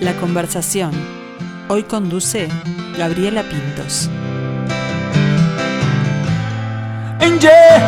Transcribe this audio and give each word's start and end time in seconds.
La 0.00 0.14
conversación. 0.14 0.92
Hoy 1.68 1.82
conduce 1.82 2.48
Gabriela 2.96 3.42
Pintos. 3.42 4.08
Angel, 7.20 7.82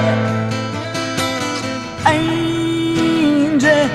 angel, 2.04 3.88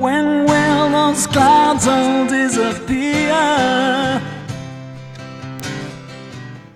when 0.00 0.44
will 0.44 0.90
those 0.90 1.28
clouds 1.28 1.86
all 1.86 2.26
disappear? 2.28 4.20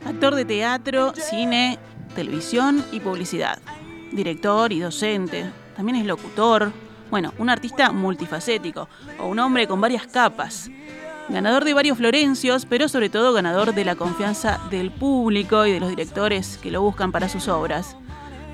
Actor 0.06 0.36
de 0.36 0.45
teatro, 0.45 1.12
cine, 1.16 1.80
televisión 2.14 2.84
y 2.93 3.00
publicidad. 3.00 3.58
Director 4.13 4.72
y 4.72 4.79
docente. 4.79 5.50
También 5.74 5.96
es 5.96 6.07
locutor. 6.07 6.86
Bueno, 7.10 7.32
un 7.38 7.50
artista 7.50 7.92
multifacético 7.92 8.88
o 9.20 9.26
un 9.26 9.38
hombre 9.38 9.68
con 9.68 9.80
varias 9.80 10.06
capas. 10.06 10.70
Ganador 11.29 11.64
de 11.64 11.74
varios 11.74 11.98
Florencios, 11.98 12.66
pero 12.66 12.88
sobre 12.88 13.08
todo 13.08 13.32
ganador 13.32 13.74
de 13.74 13.84
la 13.84 13.96
confianza 13.96 14.60
del 14.70 14.90
público 14.90 15.66
y 15.66 15.72
de 15.72 15.80
los 15.80 15.88
directores 15.88 16.58
que 16.58 16.70
lo 16.70 16.82
buscan 16.82 17.12
para 17.12 17.29
sus 17.29 17.48
obras. 17.48 17.96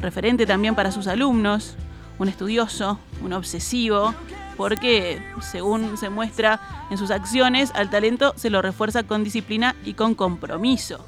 Referente 0.01 0.47
también 0.47 0.75
para 0.75 0.93
sus 0.93 1.07
alumnos, 1.07 1.77
un 2.19 2.29
estudioso, 2.29 2.99
un 3.23 3.33
obsesivo, 3.33 4.15
porque 4.57 5.23
según 5.41 5.97
se 5.97 6.11
muestra 6.11 6.61
en 6.91 6.99
sus 6.99 7.11
acciones, 7.11 7.73
al 7.75 7.91
talento 7.91 8.33
se 8.37 8.51
lo 8.51 8.63
refuerza 8.63 9.03
con 9.03 9.25
disciplina 9.25 9.75
y 9.85 9.95
con 9.95 10.15
compromiso. 10.15 11.07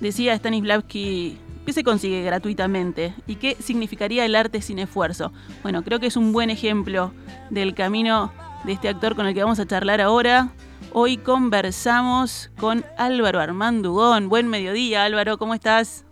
Decía 0.00 0.34
Stanislavski, 0.34 1.38
¿qué 1.64 1.72
se 1.72 1.84
consigue 1.84 2.22
gratuitamente? 2.22 3.14
¿Y 3.26 3.36
qué 3.36 3.56
significaría 3.60 4.24
el 4.24 4.34
arte 4.34 4.62
sin 4.62 4.78
esfuerzo? 4.78 5.32
Bueno, 5.62 5.82
creo 5.82 6.00
que 6.00 6.06
es 6.06 6.16
un 6.16 6.32
buen 6.32 6.50
ejemplo 6.50 7.12
del 7.50 7.74
camino 7.74 8.32
de 8.64 8.72
este 8.72 8.88
actor 8.88 9.14
con 9.14 9.26
el 9.26 9.34
que 9.34 9.42
vamos 9.42 9.60
a 9.60 9.66
charlar 9.66 10.00
ahora. 10.00 10.52
Hoy 10.92 11.16
conversamos 11.16 12.50
con 12.58 12.84
Álvaro 12.98 13.40
Armandugón. 13.40 14.28
Buen 14.28 14.48
mediodía, 14.48 15.04
Álvaro, 15.04 15.38
¿cómo 15.38 15.54
estás? 15.54 16.04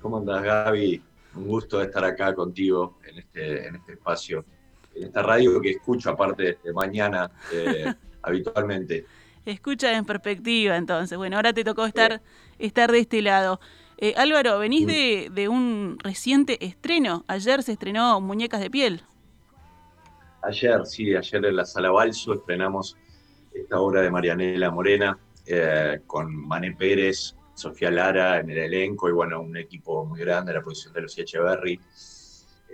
¿Cómo 0.00 0.18
andas, 0.18 0.42
Gaby? 0.42 1.02
Un 1.34 1.46
gusto 1.46 1.80
estar 1.82 2.04
acá 2.04 2.34
contigo 2.34 2.98
en 3.08 3.18
este, 3.18 3.66
en 3.66 3.76
este 3.76 3.92
espacio, 3.92 4.44
en 4.94 5.04
esta 5.04 5.22
radio 5.22 5.60
que 5.60 5.70
escucho 5.70 6.10
aparte 6.10 6.58
de 6.62 6.72
mañana 6.72 7.30
eh, 7.52 7.92
habitualmente. 8.22 9.06
Escucha 9.44 9.96
en 9.96 10.04
perspectiva, 10.04 10.76
entonces. 10.76 11.18
Bueno, 11.18 11.36
ahora 11.36 11.52
te 11.52 11.64
tocó 11.64 11.84
estar, 11.84 12.22
estar 12.58 12.92
de 12.92 13.00
este 13.00 13.22
lado. 13.22 13.60
Eh, 14.04 14.14
Álvaro, 14.16 14.58
venís 14.58 14.84
de, 14.84 15.28
de 15.32 15.48
un 15.48 15.96
reciente 16.02 16.66
estreno. 16.66 17.24
Ayer 17.28 17.62
se 17.62 17.70
estrenó 17.70 18.20
Muñecas 18.20 18.60
de 18.60 18.68
Piel. 18.68 19.04
Ayer, 20.42 20.84
sí, 20.86 21.14
ayer 21.14 21.44
en 21.44 21.54
la 21.54 21.64
Sala 21.64 21.92
Balso 21.92 22.34
estrenamos 22.34 22.96
esta 23.54 23.78
obra 23.78 24.02
de 24.02 24.10
Marianela 24.10 24.72
Morena 24.72 25.16
eh, 25.46 26.00
con 26.04 26.34
Mané 26.34 26.72
Pérez, 26.72 27.36
Sofía 27.54 27.92
Lara 27.92 28.40
en 28.40 28.50
el 28.50 28.58
elenco 28.58 29.08
y 29.08 29.12
bueno, 29.12 29.40
un 29.40 29.56
equipo 29.56 30.04
muy 30.04 30.18
grande, 30.18 30.52
la 30.52 30.62
producción 30.62 30.92
de 30.94 31.02
Lucía 31.02 31.22
Echeverry, 31.22 31.78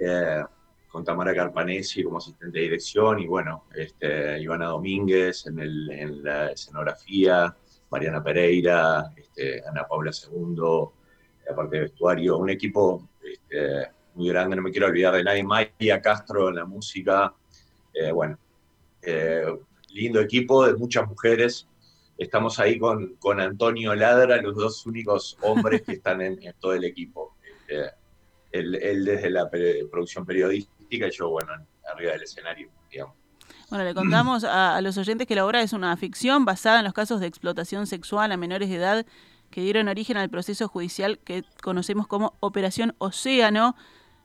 eh, 0.00 0.42
con 0.88 1.04
Tamara 1.04 1.34
Carpanesi 1.34 2.04
como 2.04 2.16
asistente 2.16 2.56
de 2.56 2.64
dirección 2.64 3.18
y 3.18 3.26
bueno, 3.26 3.64
este, 3.74 4.40
Ivana 4.40 4.68
Domínguez 4.68 5.44
en, 5.46 5.58
el, 5.58 5.90
en 5.90 6.24
la 6.24 6.52
escenografía, 6.52 7.54
Mariana 7.90 8.24
Pereira, 8.24 9.12
este, 9.14 9.62
Ana 9.68 9.86
Paula 9.86 10.10
II, 10.10 10.88
la 11.48 11.56
parte 11.56 11.76
de 11.76 11.82
vestuario, 11.82 12.36
un 12.36 12.50
equipo 12.50 13.08
este, 13.22 13.88
muy 14.14 14.28
grande, 14.28 14.56
no 14.56 14.62
me 14.62 14.70
quiero 14.70 14.86
olvidar 14.86 15.14
de 15.14 15.24
nadie, 15.24 15.42
Maya 15.42 16.02
Castro 16.02 16.48
en 16.48 16.56
la 16.56 16.64
música, 16.64 17.32
eh, 17.94 18.12
bueno, 18.12 18.38
eh, 19.02 19.46
lindo 19.90 20.20
equipo 20.20 20.66
de 20.66 20.74
muchas 20.74 21.08
mujeres. 21.08 21.66
Estamos 22.18 22.58
ahí 22.58 22.78
con, 22.78 23.14
con, 23.16 23.40
Antonio 23.40 23.94
Ladra, 23.94 24.42
los 24.42 24.56
dos 24.56 24.84
únicos 24.86 25.38
hombres 25.40 25.82
que 25.82 25.92
están 25.92 26.20
en, 26.20 26.38
todo 26.58 26.74
el 26.74 26.84
equipo. 26.84 27.36
Eh, 27.68 27.90
él, 28.50 29.04
desde 29.04 29.30
la 29.30 29.48
producción 29.90 30.26
periodística 30.26 31.06
y 31.06 31.10
yo, 31.10 31.30
bueno, 31.30 31.52
arriba 31.92 32.12
del 32.12 32.22
escenario, 32.22 32.70
digamos. 32.90 33.14
Bueno, 33.70 33.84
le 33.84 33.94
contamos 33.94 34.44
a, 34.44 34.80
los 34.80 34.96
oyentes 34.96 35.26
que 35.26 35.34
la 35.34 35.44
obra 35.44 35.62
es 35.62 35.72
una 35.72 35.96
ficción 35.96 36.44
basada 36.44 36.78
en 36.78 36.84
los 36.84 36.94
casos 36.94 37.20
de 37.20 37.26
explotación 37.26 37.86
sexual 37.86 38.32
a 38.32 38.36
menores 38.36 38.68
de 38.68 38.76
edad 38.76 39.06
que 39.50 39.60
dieron 39.62 39.88
origen 39.88 40.16
al 40.16 40.28
proceso 40.28 40.68
judicial 40.68 41.18
que 41.18 41.44
conocemos 41.62 42.06
como 42.06 42.34
Operación 42.40 42.94
Océano, 42.98 43.76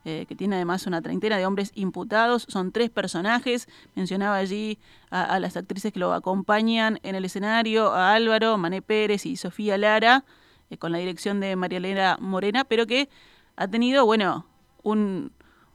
eh, 0.06 0.26
que 0.28 0.36
tiene 0.36 0.58
además 0.58 0.86
una 0.86 1.02
treintena 1.02 1.38
de 1.38 1.46
hombres 1.46 1.72
imputados. 1.76 2.46
Son 2.50 2.74
tres 2.74 2.90
personajes. 2.90 3.70
Mencionaba 3.96 4.36
allí 4.36 4.78
a, 5.10 5.40
las 5.40 5.56
actrices 5.56 5.94
que 5.94 6.00
lo 6.00 6.14
acompañan 6.14 7.00
en 7.04 7.16
el 7.16 7.24
escenario, 7.24 7.94
a 7.94 8.14
Álvaro, 8.14 8.58
Mané 8.58 8.82
Pérez 8.82 9.26
y 9.26 9.38
Sofía 9.38 9.78
Lara, 9.78 10.26
eh, 10.70 10.78
con 10.78 10.92
la 10.92 10.98
dirección 10.98 11.40
de 11.40 11.56
María 11.56 11.78
Elena 11.78 12.18
Morena, 12.20 12.66
pero 12.66 12.86
que 12.86 13.10
ha 13.56 13.68
tenido, 13.70 14.06
bueno, 14.06 14.46
un, 14.82 15.32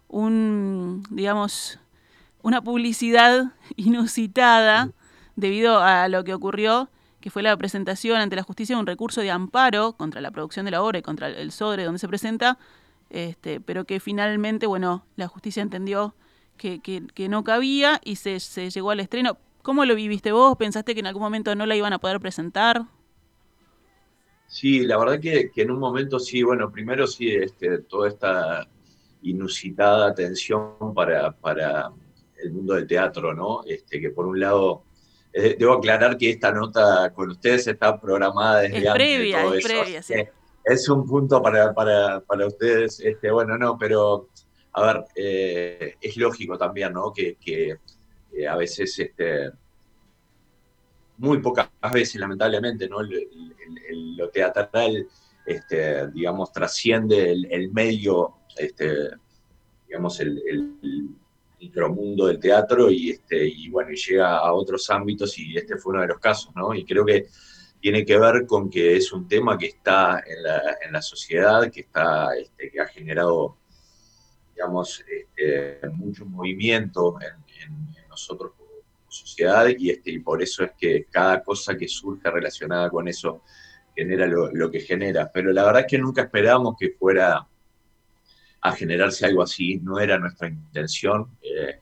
un 0.09 1.05
digamos, 1.11 1.79
una 2.43 2.61
publicidad 2.61 3.53
inusitada 3.77 4.91
debido 5.37 5.81
a 5.81 6.09
lo 6.09 6.25
que 6.25 6.35
ocurrió 6.35 6.91
fue 7.31 7.43
la 7.43 7.57
presentación 7.57 8.21
ante 8.21 8.37
la 8.37 8.43
justicia 8.43 8.77
de 8.77 8.81
un 8.81 8.87
recurso 8.87 9.21
de 9.21 9.31
amparo 9.31 9.95
contra 9.95 10.21
la 10.21 10.31
producción 10.31 10.65
de 10.65 10.71
la 10.71 10.83
obra 10.83 10.99
y 10.99 11.03
contra 11.03 11.29
el 11.29 11.53
SODRE 11.53 11.85
donde 11.85 11.99
se 11.99 12.09
presenta, 12.09 12.59
este, 13.11 13.61
pero 13.61 13.85
que 13.85 14.01
finalmente, 14.01 14.67
bueno, 14.67 15.05
la 15.17 15.29
justicia 15.29 15.63
entendió 15.63 16.15
que, 16.57 16.81
que, 16.81 17.29
no 17.29 17.45
cabía 17.45 18.01
y 18.05 18.17
se, 18.17 18.41
se, 18.41 18.71
llegó 18.71 18.91
al 18.91 19.01
estreno. 19.01 19.39
¿Cómo 19.63 19.85
lo 19.85 19.95
viviste 19.95 20.33
vos? 20.33 20.57
¿Pensaste 20.57 20.95
que 20.95 21.01
en 21.01 21.07
algún 21.07 21.23
momento 21.23 21.55
no 21.55 21.67
la 21.67 21.77
iban 21.77 21.93
a 21.93 21.99
poder 21.99 22.21
presentar? 22.21 22.87
Sí, 24.49 24.81
la 24.81 24.99
verdad 24.99 25.21
que, 25.21 25.51
que 25.51 25.63
en 25.63 25.71
un 25.71 25.79
momento 25.79 26.19
sí, 26.19 26.43
bueno, 26.43 26.71
primero 26.71 27.07
sí, 27.07 27.29
este, 27.29 27.79
toda 27.79 28.09
esta 28.09 28.69
inusitada 29.23 30.09
atención 30.09 30.95
para, 30.95 31.33
para 31.33 31.93
el 32.43 32.53
mundo 32.53 32.75
del 32.75 32.87
teatro, 32.87 33.35
¿no? 33.35 33.63
Este, 33.67 34.01
que 34.01 34.11
por 34.11 34.27
un 34.27 34.41
lado, 34.41 34.85
eh, 35.39 35.57
debo 35.59 35.75
aclarar 35.75 36.17
que 36.17 36.31
esta 36.31 36.53
nota 36.53 37.13
con 37.15 37.31
ustedes 37.31 37.67
está 37.67 38.01
programada 38.01 38.61
desde 38.61 38.79
es 38.79 38.93
Previa, 38.93 39.55
es 39.55 39.65
previa, 39.65 40.03
sí 40.03 40.15
es 40.69 40.89
un 40.89 41.07
punto 41.07 41.43
para, 41.43 41.73
para, 41.73 42.21
para, 42.21 42.47
ustedes. 42.47 43.01
Este, 43.01 43.31
bueno, 43.31 43.57
no, 43.57 43.79
pero 43.79 44.29
a 44.73 44.83
ver, 44.83 45.05
eh, 45.15 45.95
es 46.01 46.17
lógico 46.17 46.59
también, 46.59 46.93
¿no? 46.93 47.13
Que, 47.13 47.37
que 47.37 47.79
eh, 48.33 48.47
a 48.47 48.57
veces, 48.57 48.99
este, 48.99 49.51
muy 51.17 51.39
pocas 51.39 51.71
veces, 51.93 52.17
lamentablemente, 52.17 52.89
¿no? 52.89 52.99
lo 53.03 54.29
teatral, 54.31 55.07
este, 55.47 56.09
digamos, 56.09 56.53
trasciende 56.53 57.33
el, 57.33 57.73
medio, 57.73 58.35
este, 58.57 59.11
digamos, 59.87 60.21
el, 60.21 60.43
el 60.47 61.09
micromundo 61.61 62.27
del 62.27 62.39
teatro 62.39 62.91
y, 62.91 63.11
este, 63.11 63.47
y 63.47 63.69
bueno, 63.69 63.91
llega 63.91 64.39
a 64.39 64.53
otros 64.53 64.89
ámbitos 64.91 65.39
y 65.39 65.57
este 65.57 65.77
fue 65.77 65.93
uno 65.93 66.03
de 66.03 66.09
los 66.09 66.19
casos, 66.19 66.55
¿no? 66.55 66.75
Y 66.75 66.85
creo 66.85 67.05
que 67.05 67.27
tiene 67.81 68.05
que 68.05 68.19
ver 68.19 68.47
con 68.47 68.69
que 68.69 68.97
es 68.97 69.13
un 69.13 69.29
tema 69.29 69.57
que 69.57 69.67
está 69.67 70.23
en 70.27 70.43
la, 70.43 70.79
en 70.85 70.93
la 70.93 71.03
sociedad, 71.03 71.71
que, 71.71 71.81
está, 71.81 72.37
este, 72.37 72.71
que 72.71 72.81
ha 72.81 72.87
generado, 72.87 73.57
digamos, 74.55 75.05
este, 75.09 75.89
mucho 75.91 76.25
movimiento 76.27 77.17
en, 77.21 77.39
nosotros 78.09 78.53
como 78.57 78.71
sociedad 79.09 79.69
y, 79.79 79.91
este, 79.91 80.11
y 80.11 80.19
por 80.19 80.43
eso 80.43 80.65
es 80.65 80.73
que 80.77 81.07
cada 81.09 81.43
cosa 81.43 81.77
que 81.77 81.87
surge 81.87 82.29
relacionada 82.31 82.91
con 82.91 83.07
eso 83.07 83.43
genera 83.99 84.27
lo, 84.27 84.71
que 84.71 84.81
genera. 84.81 85.31
Pero 85.33 85.53
la 85.53 85.65
verdad 85.65 85.83
es 85.83 85.87
que 85.89 85.99
nunca 85.99 86.23
esperamos 86.23 86.77
que 86.79 86.91
fuera 86.91 87.47
a 88.61 88.73
generarse 88.73 89.27
algo 89.27 89.43
así, 89.43 89.79
no 89.79 89.99
era 89.99 90.19
nuestra 90.19 90.49
intención. 90.49 91.37
Eh, 91.43 91.81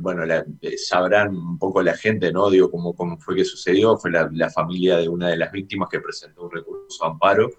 bueno, 0.00 0.24
eh, 0.24 0.76
sabrán 0.78 1.34
un 1.34 1.58
poco 1.58 1.82
la 1.82 1.96
gente, 1.96 2.30
¿no? 2.32 2.50
Digo, 2.50 2.70
cómo, 2.70 2.94
cómo 2.94 3.18
fue 3.18 3.34
que 3.34 3.44
sucedió. 3.44 3.96
Fue 3.96 4.10
la, 4.10 4.50
familia 4.50 4.98
de 4.98 5.08
una 5.08 5.28
de 5.28 5.36
las 5.36 5.50
víctimas 5.50 5.88
que 5.88 6.00
presentó 6.00 6.44
un 6.44 6.52
recurso 6.52 7.04
de 7.04 7.10
amparo, 7.10 7.50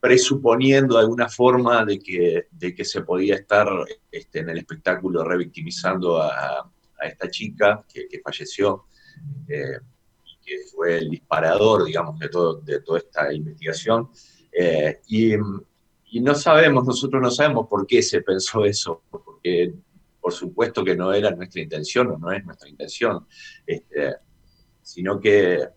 presuponiendo 0.00 0.96
de 0.96 1.02
alguna 1.02 1.28
forma 1.28 1.84
de 1.84 1.98
que, 1.98 2.46
de 2.50 2.74
que 2.74 2.84
se 2.84 3.02
podía 3.02 3.34
estar 3.34 3.68
este, 4.10 4.40
en 4.40 4.48
el 4.48 4.58
espectáculo 4.58 5.22
revictimizando 5.22 6.20
a, 6.20 6.70
a 7.00 7.06
esta 7.06 7.30
chica 7.30 7.84
que, 7.92 8.20
falleció 8.22 8.84
eh, 9.48 9.78
y 10.24 10.44
que 10.44 10.58
fue 10.70 10.98
el 10.98 11.10
disparador, 11.10 11.84
digamos, 11.84 12.18
de, 12.18 12.28
todo, 12.28 12.60
de 12.60 12.80
toda 12.80 12.98
esta 12.98 13.32
investigación. 13.32 14.10
Eh, 14.52 15.00
y, 15.08 15.34
y 16.12 16.20
no 16.20 16.34
sabemos, 16.34 16.84
nosotros 16.84 17.22
no 17.22 17.30
sabemos 17.30 17.68
por 17.68 17.86
qué 17.86 18.02
se 18.02 18.22
pensó 18.22 18.64
eso, 18.64 19.02
porque 19.10 19.72
por 20.20 20.32
supuesto 20.32 20.84
que 20.84 20.96
no 20.96 21.12
era 21.12 21.30
nuestra 21.30 21.62
intención 21.62 22.08
o 22.08 22.18
no 22.18 22.32
es 22.32 22.44
nuestra 22.44 22.68
intención, 22.68 23.26
este, 23.66 24.16
sino 24.82 25.20
que 25.20 25.68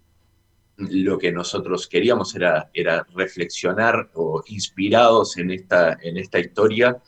lo 0.78 1.18
que 1.18 1.32
nosotros 1.32 1.88
queríamos 1.88 2.36
era, 2.36 2.70
era 2.74 3.06
reflexionar 3.14 4.10
o 4.16 4.44
inspirados 4.48 5.38
en 5.38 5.52
esta, 5.52 5.98
en 6.02 6.18
esta 6.18 6.40
historia, 6.40 7.00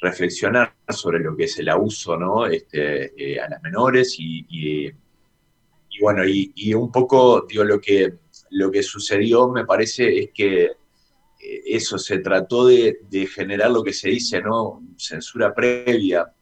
reflexionar 0.00 0.74
sobre 0.88 1.20
lo 1.20 1.34
que 1.34 1.44
es 1.44 1.58
el 1.58 1.70
abuso 1.70 2.18
¿no? 2.18 2.46
este, 2.46 3.12
eh, 3.16 3.40
a 3.40 3.48
las 3.48 3.62
menores 3.62 4.16
y, 4.18 4.92
bueno, 6.00 6.22
y, 6.26 6.74
un 6.74 6.92
poco 6.92 7.46
digo, 7.48 7.64
lo, 7.64 7.80
que, 7.80 8.12
lo 8.50 8.70
que 8.70 8.82
sucedió 8.82 9.48
me 9.48 9.64
parece 9.64 10.18
es 10.18 10.30
que 10.34 10.72
eso 11.66 11.98
se 11.98 12.18
trató 12.18 12.66
de, 12.66 12.98
generar 13.32 13.70
lo 13.70 13.82
que 13.82 13.92
se 13.92 14.08
dice, 14.08 14.40
¿no? 14.40 14.82
Censura 14.96 15.54
previa. 15.54 16.32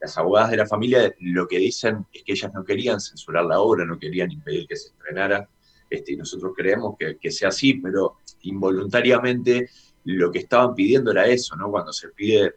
las 0.00 0.18
abogadas 0.18 0.50
de 0.50 0.56
la 0.56 0.66
familia 0.66 1.14
lo 1.20 1.46
que 1.46 1.58
dicen 1.58 2.06
es 2.12 2.24
que 2.24 2.32
ellas 2.32 2.52
no 2.52 2.64
querían 2.64 3.00
censurar 3.00 3.44
la 3.44 3.60
obra, 3.60 3.84
no 3.84 3.98
querían 3.98 4.30
impedir 4.30 4.66
que 4.66 4.76
se 4.76 4.88
estrenara, 4.88 5.48
este, 5.88 6.12
y 6.12 6.16
nosotros 6.16 6.52
creemos 6.56 6.96
que, 6.98 7.18
que 7.18 7.30
sea 7.30 7.48
así, 7.48 7.74
pero 7.74 8.16
involuntariamente 8.42 9.68
lo 10.04 10.32
que 10.32 10.40
estaban 10.40 10.74
pidiendo 10.74 11.12
era 11.12 11.26
eso, 11.26 11.54
¿no? 11.56 11.70
Cuando 11.70 11.92
se 11.92 12.08
pide 12.08 12.54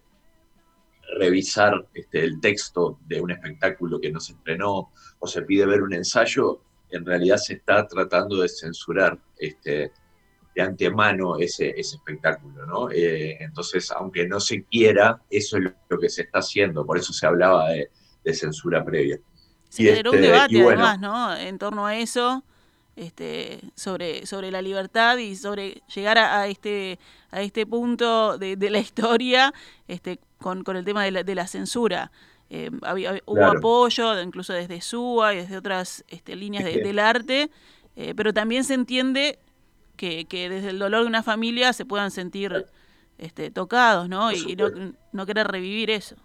revisar 1.17 1.87
este, 1.93 2.23
el 2.23 2.39
texto 2.39 2.99
de 3.05 3.21
un 3.21 3.31
espectáculo 3.31 3.99
que 3.99 4.11
no 4.11 4.19
se 4.19 4.33
estrenó 4.33 4.91
o 5.19 5.27
se 5.27 5.43
pide 5.43 5.65
ver 5.65 5.83
un 5.83 5.93
ensayo, 5.93 6.61
en 6.89 7.05
realidad 7.05 7.37
se 7.37 7.53
está 7.53 7.87
tratando 7.87 8.37
de 8.37 8.49
censurar 8.49 9.19
este, 9.37 9.91
de 10.55 10.61
antemano 10.61 11.37
ese, 11.37 11.69
ese 11.77 11.97
espectáculo, 11.97 12.65
¿no? 12.65 12.89
Eh, 12.89 13.37
entonces, 13.41 13.91
aunque 13.91 14.25
no 14.25 14.39
se 14.39 14.63
quiera, 14.63 15.21
eso 15.29 15.57
es 15.57 15.63
lo, 15.89 15.99
que 15.99 16.09
se 16.09 16.23
está 16.23 16.39
haciendo, 16.39 16.85
por 16.85 16.97
eso 16.97 17.11
se 17.11 17.27
hablaba 17.27 17.69
de, 17.69 17.89
censura 18.33 18.83
previa. 18.83 19.19
Se 19.69 19.83
generó 19.83 20.11
un 20.11 20.17
este, 20.17 20.27
debate 20.27 20.63
además, 20.63 20.99
¿no? 20.99 21.35
En 21.35 21.59
torno 21.59 21.85
a 21.85 21.95
eso 21.95 22.43
este, 22.95 23.59
sobre, 23.75 24.25
sobre 24.25 24.49
la 24.49 24.61
libertad 24.61 25.17
y 25.17 25.35
sobre 25.35 25.83
llegar 25.93 26.17
a, 26.17 26.47
este, 26.47 26.97
a 27.29 27.41
este 27.41 27.67
punto 27.67 28.37
de, 28.39 28.57
la 28.71 28.79
historia 28.79 29.53
este, 29.87 30.19
con, 30.39 30.63
con, 30.63 30.75
el 30.77 30.85
tema 30.85 31.03
de 31.03 31.11
la, 31.11 31.23
de 31.23 31.35
la 31.35 31.45
censura. 31.45 32.11
Eh, 32.49 32.71
hubo 33.25 33.45
apoyo, 33.45 34.19
incluso 34.21 34.53
desde 34.53 34.79
SUA 34.79 35.33
y 35.33 35.37
desde 35.37 35.57
otras 35.57 36.03
este, 36.07 36.35
líneas 36.35 36.63
del 36.63 36.97
arte, 36.99 37.51
eh, 37.95 38.13
pero 38.15 38.33
también 38.33 38.63
se 38.63 38.73
entiende 38.73 39.39
que, 39.95 40.25
que, 40.25 40.49
desde 40.49 40.69
el 40.69 40.79
dolor 40.79 41.01
de 41.01 41.07
una 41.07 41.23
familia 41.23 41.73
se 41.73 41.85
puedan 41.85 42.11
sentir 42.11 42.65
este, 43.17 43.51
tocados, 43.51 44.09
¿no? 44.09 44.31
Y, 44.31 44.55
no, 44.55 44.69
no, 45.11 45.25
querer 45.25 45.47
revivir 45.47 45.89
eso. 45.89 46.15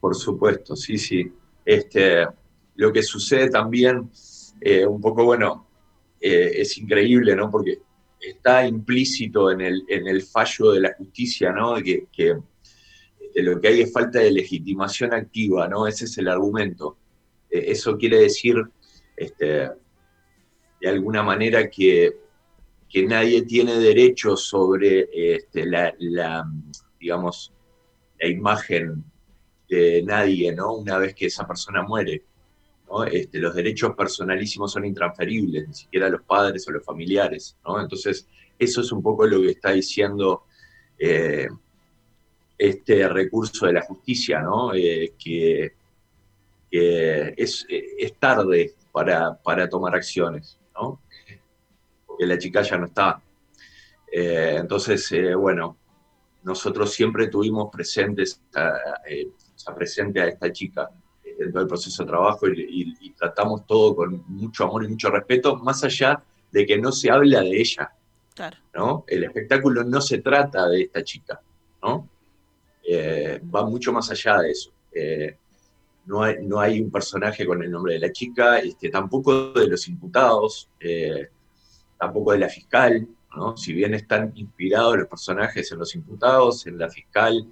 Por 0.00 0.14
supuesto, 0.14 0.76
sí, 0.76 0.98
sí. 0.98 1.32
Este, 1.64 2.26
lo 2.76 2.92
que 2.92 3.02
sucede 3.02 3.50
también 3.50 4.10
eh, 4.60 4.86
un 4.86 5.00
poco, 5.00 5.24
bueno, 5.24 5.66
eh, 6.20 6.52
es 6.56 6.76
increíble, 6.78 7.34
¿no? 7.34 7.50
Porque 7.50 7.78
está 8.20 8.66
implícito 8.66 9.50
en 9.50 9.62
el, 9.62 9.84
en 9.88 10.06
el 10.06 10.22
fallo 10.22 10.72
de 10.72 10.80
la 10.80 10.94
justicia, 10.94 11.52
¿no? 11.52 11.76
Que, 11.76 12.06
que 12.12 12.36
lo 13.36 13.60
que 13.60 13.68
hay 13.68 13.80
es 13.82 13.92
falta 13.92 14.18
de 14.18 14.30
legitimación 14.30 15.14
activa, 15.14 15.68
¿no? 15.68 15.86
Ese 15.86 16.04
es 16.04 16.18
el 16.18 16.28
argumento. 16.28 16.96
Eh, 17.50 17.64
eso 17.68 17.96
quiere 17.96 18.18
decir, 18.18 18.56
este, 19.16 19.70
de 20.80 20.88
alguna 20.88 21.22
manera, 21.22 21.70
que, 21.70 22.16
que 22.90 23.06
nadie 23.06 23.42
tiene 23.42 23.78
derecho 23.78 24.36
sobre 24.36 25.08
este, 25.12 25.64
la, 25.64 25.94
digamos, 26.98 27.52
la 28.18 28.28
imagen 28.28 29.04
de 29.68 30.02
nadie, 30.02 30.52
¿no? 30.52 30.74
Una 30.74 30.98
vez 30.98 31.14
que 31.14 31.26
esa 31.26 31.46
persona 31.46 31.82
muere. 31.82 32.24
Este, 33.12 33.38
los 33.38 33.54
derechos 33.54 33.94
personalísimos 33.94 34.72
son 34.72 34.84
intransferibles, 34.84 35.68
ni 35.68 35.74
siquiera 35.74 36.08
los 36.08 36.22
padres 36.22 36.66
o 36.66 36.72
los 36.72 36.84
familiares. 36.84 37.56
Entonces, 37.64 38.26
eso 38.58 38.80
es 38.80 38.90
un 38.90 39.00
poco 39.00 39.24
lo 39.24 39.40
que 39.40 39.50
está 39.50 39.70
diciendo 39.70 40.42
eh, 40.98 41.46
este 42.58 43.08
recurso 43.08 43.66
de 43.66 43.74
la 43.74 43.82
justicia, 43.82 44.44
eh, 44.74 45.12
que, 45.16 45.72
es, 46.70 47.66
tarde 48.18 48.74
para, 48.90 49.34
para, 49.40 49.68
tomar 49.68 49.94
acciones, 49.94 50.58
porque 52.20 52.26
la 52.26 52.38
chica 52.38 52.62
ya 52.62 52.76
no 52.76 52.86
está. 52.86 53.22
Eh, 54.12 54.56
entonces, 54.58 55.10
bueno, 55.38 55.78
nosotros 56.42 56.92
siempre 56.92 57.28
tuvimos 57.28 57.70
presentes 57.72 58.42
presente 59.74 60.20
a 60.20 60.28
esta 60.28 60.52
chica 60.52 60.90
dentro 61.38 61.60
del 61.60 61.68
proceso 61.68 62.02
de 62.02 62.08
trabajo 62.08 62.48
y, 62.48 63.12
tratamos 63.12 63.66
todo 63.66 63.96
con 63.96 64.24
mucho 64.28 64.64
amor 64.64 64.84
y 64.84 64.88
mucho 64.88 65.10
respeto, 65.10 65.56
más 65.56 65.82
allá 65.84 66.22
de 66.50 66.66
que 66.66 66.78
no 66.78 66.92
se 66.92 67.10
habla 67.10 67.40
de 67.40 67.58
ella. 67.58 67.92
¿no? 68.74 69.04
El 69.06 69.24
espectáculo 69.24 69.84
no 69.84 70.00
se 70.00 70.18
trata 70.18 70.68
de 70.68 70.82
esta 70.82 71.02
chica, 71.02 71.40
¿no? 71.82 72.08
Eh, 72.86 73.40
va 73.54 73.64
mucho 73.66 73.92
más 73.92 74.10
allá 74.10 74.38
de 74.40 74.50
eso. 74.50 74.72
Eh, 74.92 75.36
no, 76.06 76.22
hay, 76.22 76.36
no 76.42 76.58
hay 76.58 76.80
un 76.80 76.90
personaje 76.90 77.46
con 77.46 77.62
el 77.62 77.70
nombre 77.70 77.94
de 77.94 78.00
la 78.00 78.12
chica, 78.12 78.58
este, 78.58 78.88
tampoco 78.88 79.52
de 79.52 79.68
los 79.68 79.86
imputados, 79.88 80.70
eh, 80.80 81.28
tampoco 82.00 82.32
de 82.32 82.38
la 82.38 82.48
fiscal, 82.48 83.06
¿no? 83.36 83.56
Si 83.56 83.72
bien 83.72 83.94
están 83.94 84.32
inspirados 84.34 84.98
los 84.98 85.08
personajes 85.08 85.70
en 85.70 85.78
los 85.78 85.94
imputados, 85.94 86.66
en 86.66 86.78
la 86.78 86.90
fiscal 86.90 87.46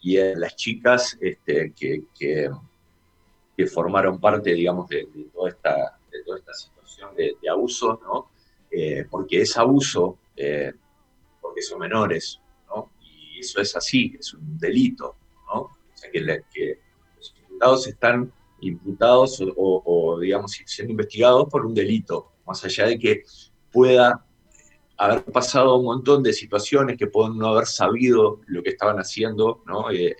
y 0.00 0.18
en 0.18 0.38
las 0.38 0.54
chicas 0.54 1.18
este, 1.20 1.72
que, 1.72 2.04
que 2.14 2.50
formaron 3.66 4.18
parte, 4.20 4.52
digamos, 4.54 4.88
de, 4.88 5.08
toda, 5.32 5.50
esta, 5.50 5.98
de 6.10 6.22
toda 6.24 6.38
esta 6.38 6.54
situación 6.54 7.14
de, 7.16 7.36
abuso, 7.50 8.00
¿no? 8.02 8.30
Eh, 8.70 9.04
porque 9.10 9.42
es 9.42 9.56
abuso, 9.56 10.18
eh, 10.36 10.72
porque 11.40 11.62
son 11.62 11.80
menores, 11.80 12.40
¿no? 12.68 12.90
Y 13.00 13.40
eso 13.40 13.60
es 13.60 13.74
así, 13.76 14.16
es 14.18 14.32
un 14.34 14.58
delito, 14.58 15.16
¿no? 15.46 15.60
O 15.62 15.76
sea, 15.94 16.10
que, 16.10 16.20
los 16.20 17.34
imputados 17.36 17.86
están 17.86 18.32
imputados 18.60 19.42
o, 19.56 20.18
digamos, 20.20 20.52
siendo 20.66 20.92
investigados 20.92 21.48
por 21.50 21.64
un 21.64 21.74
delito, 21.74 22.32
más 22.46 22.64
allá 22.64 22.86
de 22.86 22.98
que 22.98 23.22
pueda 23.72 24.24
haber 24.96 25.24
pasado 25.24 25.76
un 25.76 25.84
montón 25.86 26.22
de 26.22 26.32
situaciones 26.32 26.98
que 26.98 27.06
pueden 27.06 27.38
no 27.38 27.48
haber 27.48 27.66
sabido 27.66 28.40
lo 28.46 28.62
que 28.62 28.70
estaban 28.70 28.98
haciendo, 28.98 29.62
¿no? 29.66 29.90
Eh, 29.90 30.16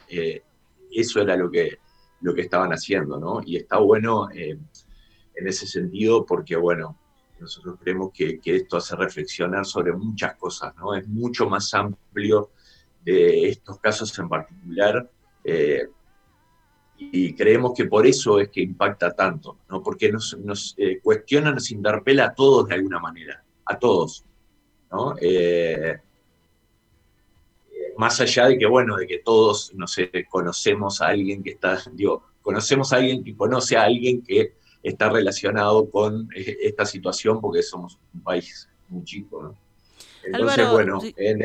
eso 0.91 1.21
era 1.21 1.37
lo 1.37 1.51
que, 1.51 1.79
lo 2.21 2.35
que 2.35 2.43
estaban 2.43 2.73
haciendo, 2.73 3.19
¿no? 3.19 3.41
Y 3.45 3.57
está 3.57 3.79
bueno 3.79 4.31
eh, 4.31 4.59
en 5.35 5.49
ese 5.49 5.67
sentido 5.67 6.25
porque, 6.25 6.57
bueno, 6.57 6.99
nosotros 7.39 7.79
creemos 7.81 8.11
que, 8.13 8.41
esto 8.45 8.77
hace 8.77 8.97
reflexionar 8.97 9.65
sobre 9.65 9.93
muchas 9.93 10.37
cosas, 10.37 10.75
¿no? 10.77 10.95
Es 10.95 11.07
mucho 11.09 11.49
más 11.49 11.73
amplio 11.75 12.51
de 13.05 13.49
estos 13.49 13.79
casos 13.79 14.17
en 14.19 14.29
particular 14.29 15.11
eh, 15.45 15.89
y 17.13 17.35
creemos 17.35 17.73
que 17.75 17.87
por 17.87 18.07
eso 18.07 18.39
es 18.39 18.51
que 18.51 18.61
impacta 18.61 19.13
tanto, 19.13 19.59
¿no? 19.69 19.83
Porque 19.83 20.13
nos, 20.13 20.37
nos 20.39 20.75
eh, 20.77 21.01
cuestiona, 21.03 21.51
nos 21.53 21.71
interpela 21.71 22.27
a 22.27 22.35
todos 22.35 22.69
de 22.69 22.75
alguna 22.75 22.99
manera, 22.99 23.43
a 23.65 23.79
todos, 23.79 24.25
¿no? 24.91 25.15
más 27.97 28.19
allá 28.19 28.49
de 28.49 28.57
que, 28.57 28.67
bueno, 28.67 28.97
de 28.97 29.07
que 29.07 29.19
todos, 29.19 29.75
no 29.75 29.87
sé, 29.87 30.11
conocemos 30.31 31.03
a 31.03 31.09
alguien 31.09 31.43
que 31.43 31.51
está, 31.51 31.79
digo, 31.93 32.25
conocemos 32.41 32.93
a 32.93 32.97
alguien 32.97 33.23
que 33.23 33.37
conoce 33.37 33.77
a 33.77 33.83
alguien 33.83 34.23
que 34.23 34.55
está 34.83 35.11
relacionado 35.11 35.91
con 35.91 36.29
eh, 36.35 36.57
esta 36.63 36.87
situación 36.87 37.41
porque 37.41 37.63
somos 37.63 37.99
un 38.15 38.23
país 38.23 38.69
muy 38.89 39.05
chico, 39.05 39.43
¿no? 39.43 39.55
Entonces, 40.25 40.71
bueno, 40.71 40.99
en 41.17 41.43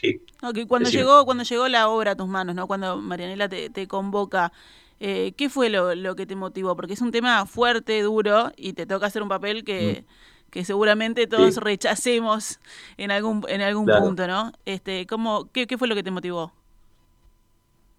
sí. 0.00 0.20
cuando, 0.68 0.88
llegó, 0.88 1.24
cuando 1.24 1.44
llegó 1.44 1.68
la 1.68 1.88
obra 1.88 2.12
a 2.12 2.16
tus 2.16 2.28
manos, 2.28 2.54
¿no? 2.54 2.66
Cuando 2.66 2.96
Marianela 2.96 3.48
te, 3.48 3.88
convoca, 3.88 4.52
eh, 5.00 5.32
¿qué 5.36 5.48
fue 5.48 5.68
lo, 5.68 6.16
que 6.16 6.26
te 6.26 6.36
motivó? 6.36 6.76
Porque 6.76 6.94
es 6.94 7.00
un 7.00 7.10
tema 7.10 7.46
fuerte, 7.46 8.00
duro, 8.02 8.52
y 8.56 8.72
te 8.72 8.86
toca 8.86 9.06
hacer 9.06 9.22
un 9.22 9.28
papel 9.28 9.64
que... 9.64 10.04
Mm 10.06 10.36
que 10.50 10.64
seguramente 10.64 11.26
todos 11.26 11.56
rechacemos 11.58 12.60
en 12.96 13.10
algún, 13.10 13.44
en 13.48 13.60
algún 13.60 13.86
punto, 13.86 14.26
¿no? 14.26 14.52
Este, 14.64 15.06
¿cómo, 15.06 15.50
qué, 15.52 15.66
fue 15.76 15.86
lo 15.86 15.94
que 15.94 16.02
te 16.02 16.10
motivó? 16.10 16.50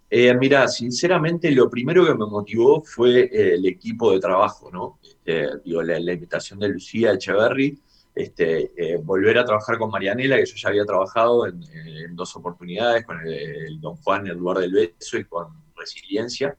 Eh, 0.09 0.33
mira, 0.33 0.67
sinceramente 0.67 1.51
lo 1.51 1.69
primero 1.69 2.05
que 2.05 2.15
me 2.15 2.25
motivó 2.25 2.81
fue 2.81 3.25
eh, 3.25 3.55
el 3.55 3.65
equipo 3.67 4.11
de 4.11 4.19
trabajo, 4.19 4.71
¿no? 4.71 4.97
Este, 5.03 5.49
digo, 5.65 5.83
la, 5.83 5.99
invitación 5.99 6.59
de 6.59 6.69
Lucía 6.69 7.13
Echeverry, 7.13 7.77
este, 8.17 8.71
eh, 8.75 8.97
volver 8.97 9.37
a 9.37 9.45
trabajar 9.45 9.77
con 9.77 9.91
Marianela, 9.91 10.37
que 10.37 10.45
yo 10.45 10.55
ya 10.55 10.69
había 10.69 10.85
trabajado 10.85 11.45
en, 11.47 11.61
dos 12.15 12.35
oportunidades, 12.35 13.05
con 13.05 13.19
el, 13.25 13.79
don 13.79 13.95
Juan 13.97 14.25
Eduardo 14.27 14.61
del 14.61 14.71
Beso 14.71 15.17
y 15.17 15.25
con 15.25 15.47
Resiliencia, 15.75 16.57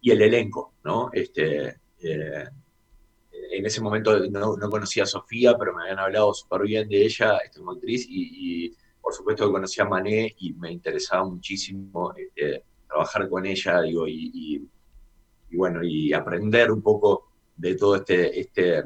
y 0.00 0.10
el 0.12 0.22
elenco, 0.22 0.74
¿no? 0.84 1.10
Este, 1.12 1.80
en 1.98 3.66
ese 3.66 3.80
momento 3.80 4.18
no, 4.28 4.56
conocía 4.70 5.02
a 5.02 5.06
Sofía, 5.06 5.56
pero 5.58 5.74
me 5.74 5.82
habían 5.82 5.98
hablado 5.98 6.32
súper 6.34 6.62
bien 6.62 6.88
de 6.88 7.04
ella, 7.04 7.38
esta 7.38 7.60
actriz, 7.68 8.06
y, 8.08 8.72
por 9.00 9.12
supuesto 9.12 9.46
que 9.46 9.52
conocía 9.52 9.84
a 9.84 9.88
Mané 9.88 10.34
y 10.38 10.52
me 10.54 10.70
interesaba 10.70 11.24
muchísimo 11.24 12.12
este, 12.16 12.64
trabajar 12.86 13.28
con 13.28 13.44
ella, 13.46 13.80
digo, 13.82 14.06
y, 14.06 14.68
bueno, 15.52 15.82
y 15.82 16.12
aprender 16.12 16.70
un 16.70 16.82
poco 16.82 17.32
de 17.56 17.74
todo 17.74 17.96
este, 17.96 18.38
este 18.38 18.84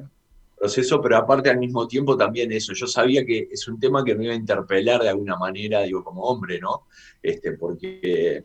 proceso, 0.61 1.01
pero 1.01 1.17
aparte 1.17 1.49
al 1.49 1.59
mismo 1.59 1.89
tiempo 1.89 2.19
también 2.19 2.53
eso, 2.53 2.75
yo 2.75 2.87
sabía 2.87 3.25
que 3.25 3.49
es 3.51 3.67
un 3.67 3.81
tema 3.81 4.05
que 4.05 4.15
me 4.15 4.27
iba 4.27 4.35
a 4.35 4.37
interpelar 4.37 5.03
de 5.03 5.09
alguna 5.09 5.37
manera, 5.37 5.81
digo, 5.83 6.05
como 6.05 6.23
hombre, 6.25 6.61
¿no? 6.61 6.83
Este, 7.23 7.53
porque, 7.53 8.45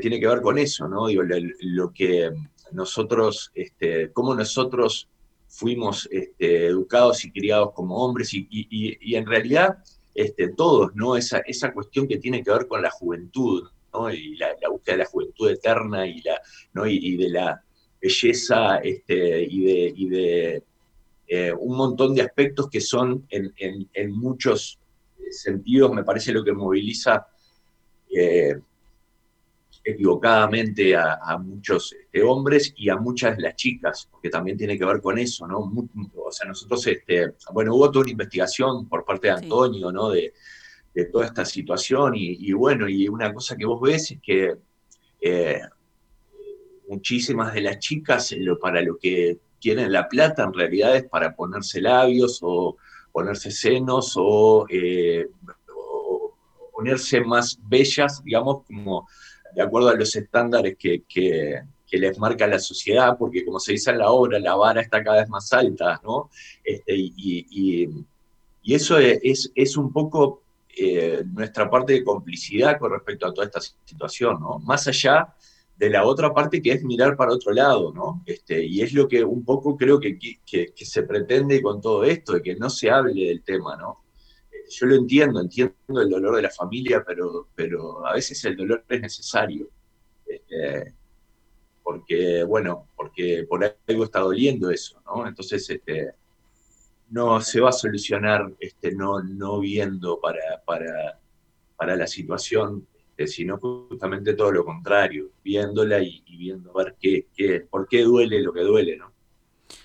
tiene 0.00 0.18
que 0.18 0.26
ver 0.26 0.40
con 0.40 0.58
eso, 0.58 0.88
¿no? 0.88 1.06
Digo, 1.06 1.22
lo, 1.22 1.92
que 1.92 2.32
nosotros, 2.72 3.52
este, 3.54 4.10
cómo 4.12 4.34
nosotros 4.34 5.06
fuimos 5.46 6.08
este, 6.10 6.66
educados 6.66 7.24
y 7.26 7.30
criados 7.30 7.72
como 7.74 7.98
hombres 7.98 8.30
y, 8.32 9.14
en 9.14 9.26
realidad 9.26 9.76
este, 10.14 10.48
todos, 10.48 10.96
¿no? 10.96 11.14
Esa, 11.14 11.40
esa 11.40 11.74
cuestión 11.74 12.08
que 12.08 12.16
tiene 12.16 12.42
que 12.42 12.50
ver 12.50 12.66
con 12.66 12.80
la 12.80 12.90
juventud, 12.90 13.68
¿no? 13.92 14.10
Y 14.10 14.36
la, 14.36 14.48
búsqueda 14.70 14.96
de 14.96 15.02
la 15.02 15.10
juventud 15.10 15.50
eterna 15.50 16.06
y, 16.06 16.22
la, 16.22 16.40
¿no? 16.72 16.86
y, 16.86 17.16
de 17.18 17.28
la 17.28 17.62
belleza 18.00 18.78
este, 18.78 19.42
y 19.42 19.64
de, 19.64 19.92
y 19.94 20.08
de 20.08 20.62
eh, 21.26 21.52
un 21.58 21.76
montón 21.76 22.14
de 22.14 22.22
aspectos 22.22 22.68
que 22.68 22.80
son 22.80 23.26
en, 23.30 24.12
muchos 24.12 24.78
sentidos, 25.30 25.92
me 25.92 26.04
parece 26.04 26.32
lo 26.32 26.44
que 26.44 26.52
moviliza 26.52 27.26
eh, 28.14 28.58
equivocadamente 29.82 30.96
a, 30.96 31.38
muchos 31.38 31.92
este, 31.92 32.22
hombres 32.22 32.72
y 32.76 32.88
a 32.88 32.96
muchas 32.96 33.36
de 33.36 33.42
las 33.42 33.56
chicas, 33.56 34.08
porque 34.10 34.30
también 34.30 34.56
tiene 34.56 34.78
que 34.78 34.84
ver 34.84 35.00
con 35.00 35.18
eso, 35.18 35.46
¿no? 35.46 35.58
o 36.16 36.32
sea, 36.32 36.48
nosotros, 36.48 36.86
este, 36.86 37.34
bueno, 37.52 37.74
hubo 37.74 37.90
toda 37.90 38.02
una 38.02 38.12
investigación 38.12 38.88
por 38.88 39.04
parte 39.04 39.28
de 39.28 39.34
Antonio, 39.34 39.92
¿no? 39.92 40.10
De, 40.10 40.32
toda 41.10 41.26
esta 41.26 41.44
situación 41.44 42.12
y, 42.14 42.52
bueno, 42.52 42.88
y 42.88 43.08
una 43.08 43.34
cosa 43.34 43.56
que 43.56 43.66
vos 43.66 43.80
ves 43.80 44.12
es 44.12 44.20
que 44.22 44.54
eh, 45.20 45.60
muchísimas 46.88 47.52
de 47.52 47.62
las 47.62 47.80
chicas, 47.80 48.32
para 48.60 48.80
lo 48.80 48.96
que 48.96 49.38
quieren 49.64 49.90
la 49.90 50.06
plata 50.06 50.44
en 50.44 50.52
realidad 50.52 50.94
es 50.94 51.04
para 51.04 51.34
ponerse 51.34 51.80
labios 51.80 52.40
o 52.42 52.76
ponerse 53.10 53.50
senos 53.50 54.14
eh, 54.68 55.26
o, 55.74 56.34
ponerse 56.70 57.22
más 57.22 57.58
bellas, 57.66 58.22
digamos, 58.22 58.64
como 58.66 59.08
de 59.54 59.62
acuerdo 59.62 59.88
a 59.88 59.94
los 59.94 60.14
estándares 60.14 60.76
que, 60.78 61.62
les 61.92 62.18
marca 62.18 62.48
la 62.48 62.58
sociedad, 62.58 63.16
porque 63.16 63.44
como 63.44 63.60
se 63.60 63.70
dice 63.72 63.92
en 63.92 63.98
la 63.98 64.10
obra, 64.10 64.40
la 64.40 64.56
vara 64.56 64.80
está 64.80 65.02
cada 65.02 65.20
vez 65.20 65.28
más 65.28 65.52
alta, 65.52 66.00
¿no? 66.02 66.28
Este, 66.64 66.92
y, 66.96 67.88
eso 68.64 68.98
es, 68.98 69.52
es, 69.54 69.76
un 69.76 69.92
poco 69.92 70.42
eh, 70.76 71.22
nuestra 71.32 71.70
parte 71.70 71.92
de 71.92 72.02
complicidad 72.02 72.80
con 72.80 72.90
respecto 72.90 73.28
a 73.28 73.32
toda 73.32 73.46
esta 73.46 73.60
situación, 73.60 74.40
¿no? 74.40 74.58
Más 74.58 74.88
allá 74.88 75.32
de 75.76 75.90
la 75.90 76.04
otra 76.04 76.32
parte 76.32 76.62
que 76.62 76.72
es 76.72 76.84
mirar 76.84 77.16
para 77.16 77.32
otro 77.32 77.52
lado, 77.52 77.92
¿no? 77.92 78.22
Este, 78.26 78.64
y 78.64 78.80
es 78.80 78.92
lo 78.92 79.08
que 79.08 79.24
un 79.24 79.44
poco 79.44 79.76
creo 79.76 79.98
que, 79.98 80.18
que, 80.18 80.72
se 80.76 81.02
pretende 81.02 81.60
con 81.60 81.80
todo 81.80 82.04
esto, 82.04 82.34
de 82.34 82.42
que 82.42 82.54
no 82.56 82.70
se 82.70 82.90
hable 82.90 83.26
del 83.26 83.42
tema, 83.42 83.76
¿no? 83.76 84.04
Eh, 84.52 84.68
yo 84.70 84.86
lo 84.86 84.94
entiendo, 84.94 85.40
entiendo 85.40 85.74
el 85.88 86.10
dolor 86.10 86.36
de 86.36 86.42
la 86.42 86.50
familia, 86.50 87.02
pero, 87.04 87.48
pero 87.54 88.06
a 88.06 88.14
veces 88.14 88.44
el 88.44 88.56
dolor 88.56 88.84
es 88.88 89.00
necesario. 89.00 89.68
Este, 90.26 90.94
porque, 91.82 92.44
bueno, 92.44 92.88
porque 92.96 93.44
por 93.48 93.64
algo 93.64 94.04
está 94.04 94.20
doliendo 94.20 94.70
eso, 94.70 95.02
¿no? 95.04 95.26
Entonces, 95.26 95.68
este, 95.68 96.12
no 97.10 97.40
se 97.40 97.60
va 97.60 97.70
a 97.70 97.72
solucionar 97.72 98.52
este, 98.60 98.92
no, 98.92 99.22
no 99.22 99.58
viendo 99.58 100.20
para, 100.20 100.62
para, 100.64 101.18
para 101.76 101.96
la 101.96 102.06
situación 102.06 102.86
eh, 103.16 103.26
sino 103.26 103.58
justamente 103.58 104.34
todo 104.34 104.50
lo 104.50 104.64
contrario, 104.64 105.30
viéndola 105.42 106.02
y, 106.02 106.22
viendo 106.36 106.72
ver 106.72 106.96
qué, 107.00 107.28
qué, 107.34 107.60
por 107.60 107.86
qué 107.86 108.02
duele 108.02 108.40
lo 108.42 108.52
que 108.52 108.60
duele, 108.60 108.96
¿no? 108.96 109.12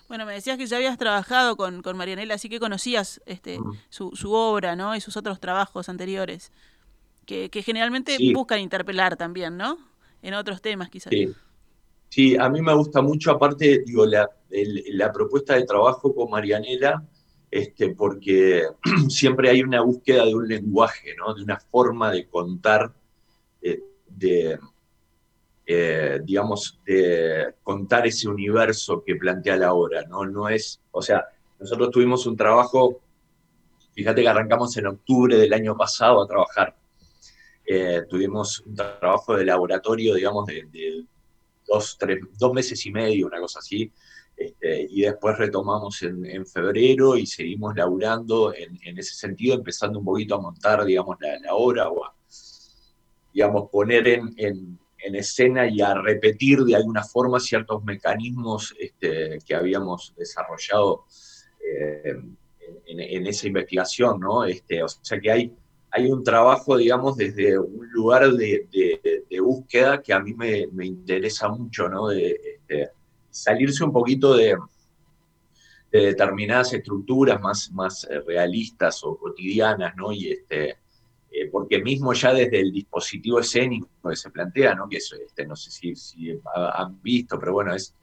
Bueno, 0.08 0.26
me 0.26 0.34
decías 0.34 0.58
que 0.58 0.66
ya 0.66 0.78
habías 0.78 0.98
trabajado 0.98 1.56
con, 1.56 1.84
con 1.84 1.96
Marianela, 1.96 2.34
así 2.34 2.50
que 2.50 2.60
conocías 2.60 3.22
este, 3.28 3.60
su, 3.90 4.12
su, 4.16 4.34
obra, 4.34 4.76
¿no? 4.76 4.96
Y 4.96 5.02
sus 5.02 5.16
otros 5.16 5.40
trabajos 5.40 5.88
anteriores, 5.88 6.52
que, 7.28 7.50
que 7.50 7.62
generalmente 7.62 8.18
buscan 8.34 8.60
interpelar 8.60 9.16
también, 9.16 9.56
¿no? 9.56 9.78
En 10.24 10.34
otros 10.34 10.62
temas, 10.64 10.90
quizás. 10.90 11.12
Sí. 11.12 11.32
sí. 12.10 12.36
a 12.36 12.50
mí 12.50 12.62
me 12.64 12.74
gusta 12.74 13.04
mucho, 13.04 13.30
aparte, 13.30 13.84
digo, 13.86 14.08
la, 14.08 14.28
la 14.50 15.12
propuesta 15.12 15.54
de 15.54 15.66
trabajo 15.66 16.16
con 16.16 16.32
Marianela, 16.32 17.04
este, 17.52 17.94
porque 17.94 18.64
siempre 19.10 19.52
hay 19.52 19.62
una 19.62 19.82
búsqueda 19.82 20.26
de 20.26 20.34
un 20.34 20.48
lenguaje, 20.48 21.16
¿no? 21.18 21.36
De 21.36 21.44
una 21.44 21.60
forma 21.60 22.12
de 22.12 22.28
contar 22.28 22.94
de, 23.62 24.60
eh, 25.66 26.20
digamos, 26.24 26.80
de 26.86 27.54
contar 27.64 28.08
ese 28.08 28.28
universo 28.28 29.04
que 29.06 29.16
plantea 29.16 29.56
la 29.56 29.74
obra, 29.74 30.04
¿no? 30.04 30.26
No 30.26 30.50
es, 30.50 30.82
o 30.92 31.02
sea, 31.02 31.26
nosotros 31.60 31.92
tuvimos 31.92 32.26
un 32.26 32.36
trabajo, 32.36 33.02
fíjate 33.94 34.22
que 34.22 34.30
arrancamos 34.30 34.76
en 34.78 34.88
octubre 34.88 35.38
del 35.38 35.54
año 35.54 35.78
pasado 35.78 36.22
a 36.22 36.28
trabajar. 36.28 36.76
Eh, 37.66 38.04
tuvimos 38.10 38.62
un 38.62 38.76
trabajo 38.76 39.36
de 39.36 39.46
laboratorio, 39.46 40.16
digamos, 40.16 40.48
de, 40.48 41.06
dos, 41.68 41.98
tres, 42.00 42.20
dos 42.38 42.52
meses 42.52 42.84
y 42.88 42.92
medio, 42.92 43.28
una 43.28 43.40
cosa 43.40 43.60
así, 43.60 43.92
este, 44.36 44.88
y 44.90 45.02
después 45.02 45.38
retomamos 45.38 46.02
en, 46.02 46.48
febrero 46.48 47.16
y 47.16 47.28
seguimos 47.28 47.76
laburando 47.76 48.56
en, 48.56 48.98
ese 48.98 49.14
sentido, 49.14 49.56
empezando 49.56 50.00
un 50.00 50.06
poquito 50.06 50.36
a 50.36 50.42
montar, 50.42 50.84
digamos, 50.84 51.18
la, 51.20 51.38
la 51.40 51.54
obra 51.54 51.90
o 51.90 52.04
a, 52.04 52.16
digamos, 53.40 53.70
poner 53.72 54.06
en, 54.06 54.78
escena 54.98 55.66
y 55.66 55.80
a 55.80 55.94
repetir 55.94 56.60
de 56.66 56.76
alguna 56.76 57.06
forma 57.06 57.40
ciertos 57.40 57.82
mecanismos 57.86 58.76
este, 58.78 59.40
que 59.46 59.56
habíamos 59.56 60.14
desarrollado 60.18 61.06
eh, 61.66 62.18
en, 62.86 63.28
esa 63.28 63.48
investigación, 63.48 64.20
¿no? 64.20 64.44
Este, 64.44 64.84
o 64.84 64.90
sea 64.90 65.22
que 65.22 65.32
hay, 65.32 65.54
hay 65.90 66.12
un 66.12 66.22
trabajo, 66.22 66.76
digamos, 66.76 67.16
desde 67.16 67.58
un 67.58 67.90
lugar 67.94 68.30
de, 68.34 68.68
búsqueda 69.42 70.02
que 70.02 70.12
a 70.12 70.20
mí 70.20 70.34
me, 70.34 70.68
interesa 70.86 71.48
mucho, 71.48 71.88
¿no? 71.88 72.10
De 72.10 72.38
este, 72.56 72.90
salirse 73.30 73.86
un 73.86 73.94
poquito 73.94 74.36
de, 74.36 74.58
determinadas 75.90 76.74
estructuras 76.74 77.40
más, 77.40 77.72
más 77.72 78.04
eh, 78.04 78.20
realistas 78.28 79.02
o 79.06 79.18
cotidianas, 79.18 79.96
¿no? 79.96 80.12
Y 80.12 80.34
este, 80.34 80.78
eh, 81.40 81.50
porque 81.52 81.82
mismo 81.82 82.14
ya 82.14 82.34
desde 82.34 82.60
el 82.60 82.72
dispositivo 82.72 83.40
escénico 83.40 83.88
que 84.10 84.16
se 84.16 84.30
plantea, 84.30 84.76
¿no? 84.76 84.90
que 84.90 84.98
es, 84.98 85.14
este, 85.14 85.46
no 85.46 85.56
sé 85.56 85.72
si, 85.72 86.40
han 86.54 87.02
visto, 87.02 87.40
pero 87.40 87.54
bueno, 87.54 87.74
es, 87.74 87.94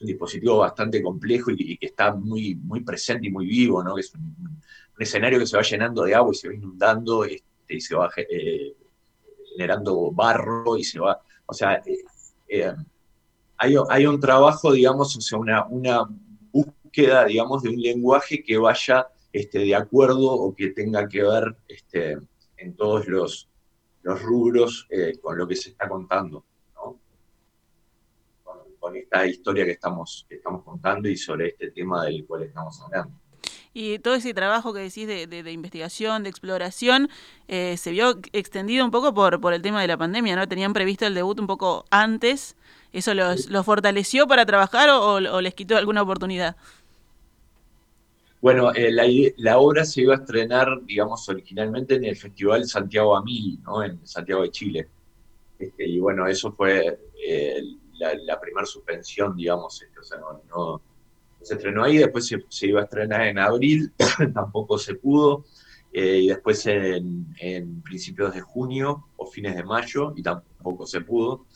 un 0.00 0.06
dispositivo 0.06 0.58
bastante 0.58 1.02
complejo 1.02 1.50
y, 1.50 1.76
que 1.78 1.86
está 1.86 2.14
muy, 2.14 2.54
muy 2.54 2.80
presente 2.80 3.28
y 3.28 3.30
muy 3.30 3.46
vivo, 3.46 3.82
¿no? 3.82 3.94
que 3.94 4.00
es 4.00 4.14
un, 4.14 4.60
escenario 4.98 5.38
que 5.38 5.46
se 5.46 5.56
va 5.56 5.62
llenando 5.62 6.04
de 6.04 6.14
agua 6.14 6.32
y 6.32 6.36
se 6.36 6.48
va 6.48 6.54
inundando 6.54 7.24
este, 7.24 7.74
y 7.74 7.80
se 7.80 7.94
va 7.94 8.10
eh, 8.16 8.74
generando 9.50 10.10
barro 10.10 10.78
y 10.78 10.84
se 10.84 10.98
va, 10.98 11.20
o 11.44 11.52
sea, 11.52 11.82
eh, 12.48 12.72
hay, 13.58 14.06
un 14.06 14.20
trabajo, 14.20 14.72
digamos, 14.72 15.16
o 15.16 15.20
sea, 15.20 15.38
una, 15.38 15.66
una 15.66 16.08
búsqueda, 16.50 17.24
digamos, 17.24 17.62
de 17.62 17.70
un 17.70 17.80
lenguaje 17.80 18.42
que 18.42 18.56
vaya 18.56 19.06
este, 19.32 19.58
de 19.58 19.74
acuerdo 19.74 20.32
o 20.32 20.54
que 20.54 20.68
tenga 20.68 21.08
que 21.08 21.22
ver 21.22 21.56
este, 21.68 22.18
en 22.58 22.74
todos 22.74 23.06
los, 23.08 23.48
los 24.02 24.22
rubros 24.22 24.86
eh, 24.90 25.18
con 25.20 25.36
lo 25.36 25.46
que 25.46 25.56
se 25.56 25.70
está 25.70 25.88
contando, 25.88 26.44
¿no? 26.74 26.98
con, 28.78 28.96
esta 28.96 29.26
historia 29.26 29.64
que 29.64 29.72
estamos, 29.72 30.26
que 30.28 30.36
estamos 30.36 30.62
contando 30.62 31.08
y 31.08 31.16
sobre 31.16 31.48
este 31.48 31.70
tema 31.70 32.04
del 32.04 32.24
cual 32.26 32.44
estamos 32.44 32.80
hablando. 32.82 33.14
Y 33.78 33.98
todo 33.98 34.14
ese 34.14 34.32
trabajo 34.32 34.72
que 34.72 34.80
decís 34.80 35.06
de, 35.06 35.26
de, 35.26 35.52
investigación, 35.52 36.22
de 36.22 36.30
exploración, 36.30 37.10
eh, 37.46 37.76
se 37.76 37.90
vio 37.90 38.18
extendido 38.32 38.86
un 38.86 38.90
poco 38.90 39.12
por, 39.12 39.38
por 39.38 39.52
el 39.52 39.60
tema 39.60 39.82
de 39.82 39.86
la 39.86 39.98
pandemia, 39.98 40.34
¿no? 40.34 40.48
Tenían 40.48 40.72
previsto 40.72 41.06
el 41.06 41.12
debut 41.12 41.38
un 41.38 41.46
poco 41.46 41.84
antes. 41.90 42.56
¿Eso 42.94 43.12
los, 43.12 43.50
fortaleció 43.66 44.26
para 44.26 44.46
trabajar 44.46 44.88
o, 44.88 45.16
o 45.16 45.40
les 45.42 45.54
quitó 45.54 45.76
alguna 45.76 46.00
oportunidad? 46.00 46.56
Bueno, 48.40 48.72
eh, 48.74 48.90
la, 49.36 49.58
obra 49.58 49.84
se 49.84 50.02
iba 50.02 50.14
a 50.14 50.18
estrenar, 50.18 50.80
digamos, 50.84 51.28
originalmente 51.28 51.94
en 51.94 52.04
el 52.04 52.16
Festival 52.16 52.66
Santiago 52.66 53.16
Amil, 53.16 53.60
¿no? 53.62 53.82
En 53.82 54.06
Santiago 54.06 54.42
de 54.42 54.50
Chile. 54.50 54.88
Este, 55.58 55.86
y 55.86 55.98
bueno, 55.98 56.26
eso 56.26 56.52
fue 56.52 56.98
eh, 57.26 57.62
la, 57.98 58.38
primera 58.38 58.66
suspensión, 58.66 59.36
digamos, 59.36 59.82
este, 59.82 59.98
o 59.98 60.02
sea, 60.02 60.18
no, 60.18 60.82
se 61.40 61.54
estrenó 61.54 61.84
ahí, 61.84 61.96
después 61.96 62.26
se, 62.26 62.66
iba 62.66 62.80
a 62.80 62.84
estrenar 62.84 63.22
en 63.26 63.38
abril, 63.38 63.92
tampoco 64.34 64.76
se 64.76 64.94
pudo, 64.94 65.44
eh, 65.92 66.18
y 66.18 66.28
después 66.28 66.66
en, 66.66 67.26
en, 67.38 67.80
principios 67.82 68.34
de 68.34 68.42
junio 68.42 69.06
o 69.16 69.26
fines 69.26 69.56
de 69.56 69.64
mayo, 69.64 70.12
y 70.14 70.22
tampoco 70.22 70.86
se 70.86 71.00
pudo. 71.00 71.46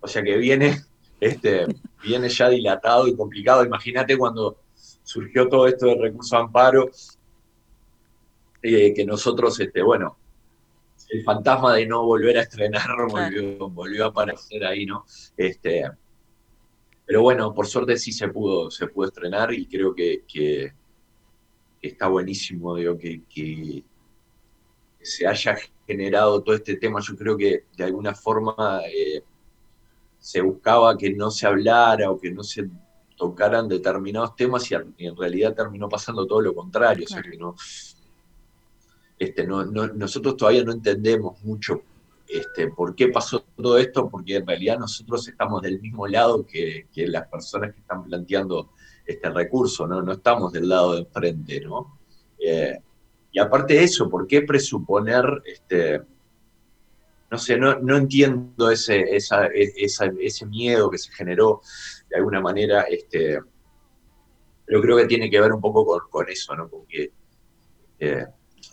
O 0.00 0.08
sea 0.08 0.22
que 0.22 0.36
viene, 0.36 0.82
este, 1.20 1.66
viene 2.02 2.28
ya 2.28 2.48
dilatado 2.48 3.06
y 3.06 3.16
complicado. 3.16 3.64
Imagínate 3.64 4.18
cuando 4.18 4.63
surgió 5.14 5.48
todo 5.48 5.68
esto 5.68 5.86
de 5.86 5.94
recurso 5.94 6.36
amparo, 6.36 6.90
eh, 8.60 8.92
que 8.92 9.04
nosotros, 9.04 9.60
este, 9.60 9.80
bueno, 9.80 10.16
el 11.10 11.22
fantasma 11.22 11.74
de 11.74 11.86
no 11.86 12.04
volver 12.04 12.38
a 12.38 12.42
estrenar 12.42 12.88
volvió, 13.70 14.04
a 14.04 14.08
aparecer 14.08 14.64
ahí, 14.64 14.86
¿no? 14.86 15.04
Este, 15.36 15.84
pero 17.06 17.22
bueno, 17.22 17.54
por 17.54 17.68
suerte 17.68 17.96
sí 17.96 18.10
se 18.10 18.26
pudo, 18.28 18.72
se 18.72 18.88
pudo 18.88 19.06
estrenar 19.06 19.54
y 19.54 19.66
creo 19.66 19.94
que, 19.94 20.24
está 21.80 22.08
buenísimo, 22.08 22.74
digo, 22.74 22.98
que, 22.98 23.22
que 23.32 23.84
se 25.00 25.28
haya 25.28 25.56
generado 25.86 26.42
todo 26.42 26.56
este 26.56 26.76
tema. 26.76 26.98
Yo 27.00 27.14
creo 27.14 27.36
que 27.36 27.66
de 27.76 27.84
alguna 27.84 28.14
forma 28.14 28.80
eh, 28.86 29.22
se 30.18 30.40
buscaba 30.40 30.98
que 30.98 31.12
no 31.12 31.30
se 31.30 31.46
hablara 31.46 32.10
o 32.10 32.18
que 32.18 32.32
no 32.32 32.42
se 32.42 32.68
tocaran 33.16 33.68
determinados 33.68 34.34
temas 34.36 34.70
y, 34.70 34.74
en 35.04 35.16
realidad 35.16 35.54
terminó 35.54 35.88
pasando 35.88 36.26
todo 36.26 36.40
lo 36.40 36.54
contrario. 36.54 37.04
O 37.04 37.08
sea 37.08 37.22
que 37.22 37.36
no, 37.36 37.54
este, 39.18 39.46
no, 39.46 39.64
nosotros 39.64 40.36
todavía 40.36 40.64
no 40.64 40.72
entendemos 40.72 41.42
mucho 41.44 41.82
este, 42.28 42.68
por 42.68 42.94
qué 42.94 43.08
pasó 43.08 43.44
todo 43.56 43.78
esto, 43.78 44.08
porque 44.08 44.36
en 44.36 44.46
realidad 44.46 44.78
nosotros 44.78 45.28
estamos 45.28 45.62
del 45.62 45.80
mismo 45.80 46.06
lado 46.06 46.44
que, 46.46 46.86
las 46.94 47.28
personas 47.28 47.72
que 47.72 47.80
están 47.80 48.04
planteando 48.04 48.70
este 49.06 49.30
recurso, 49.30 49.86
¿no? 49.86 50.02
No 50.02 50.12
estamos 50.12 50.52
del 50.52 50.68
lado 50.68 50.94
de 50.94 51.00
enfrente, 51.00 51.60
¿no? 51.60 51.98
Eh, 52.38 52.78
y 53.30 53.38
aparte 53.38 53.74
de 53.74 53.84
eso, 53.84 54.08
¿por 54.08 54.26
qué 54.26 54.42
presuponer, 54.42 55.24
este, 55.44 56.00
no 57.30 57.38
sé, 57.38 57.58
no, 57.58 57.78
no 57.80 57.96
entiendo 57.96 58.70
ese, 58.70 59.14
esa, 59.14 59.46
ese 59.46 60.46
miedo 60.46 60.90
que 60.90 60.98
se 60.98 61.12
generó 61.12 61.60
de 62.14 62.18
alguna 62.18 62.40
manera, 62.40 62.82
este, 62.82 63.40
pero 64.64 64.80
creo 64.80 64.96
que 64.96 65.06
tiene 65.06 65.28
que 65.28 65.40
ver 65.40 65.52
un 65.52 65.60
poco 65.60 66.00
con, 66.08 66.28
eso, 66.28 66.54
¿no? 66.54 66.68
Porque 66.68 67.10
eh, 67.98 68.24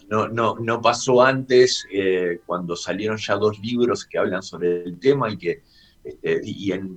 no, 0.07 0.27
no, 0.27 0.55
no, 0.59 0.79
pasó 0.79 1.23
antes 1.23 1.87
eh, 1.91 2.41
cuando 2.45 2.75
salieron 2.75 3.17
ya 3.17 3.35
dos 3.37 3.59
libros 3.59 4.05
que 4.05 4.19
hablan 4.19 4.43
sobre 4.43 4.83
el 4.83 4.99
tema 4.99 5.31
y 5.31 5.37
que 5.37 5.63
este, 6.03 6.41
y 6.43 6.71
en 6.71 6.95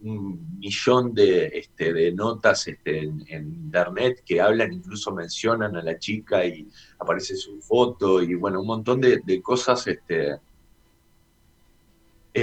un 0.00 0.58
millón 0.58 1.14
de, 1.14 1.46
este, 1.54 1.92
de 1.92 2.12
notas 2.12 2.68
este, 2.68 2.98
en, 2.98 3.26
internet 3.28 4.22
que 4.26 4.42
hablan, 4.42 4.74
incluso 4.74 5.10
mencionan 5.12 5.74
a 5.74 5.82
la 5.82 5.98
chica 5.98 6.44
y 6.44 6.68
aparece 6.98 7.34
su 7.34 7.62
foto 7.62 8.22
y 8.22 8.34
bueno, 8.34 8.60
un 8.60 8.66
montón 8.66 9.00
de, 9.00 9.42
cosas. 9.42 9.86
Este, 9.86 10.36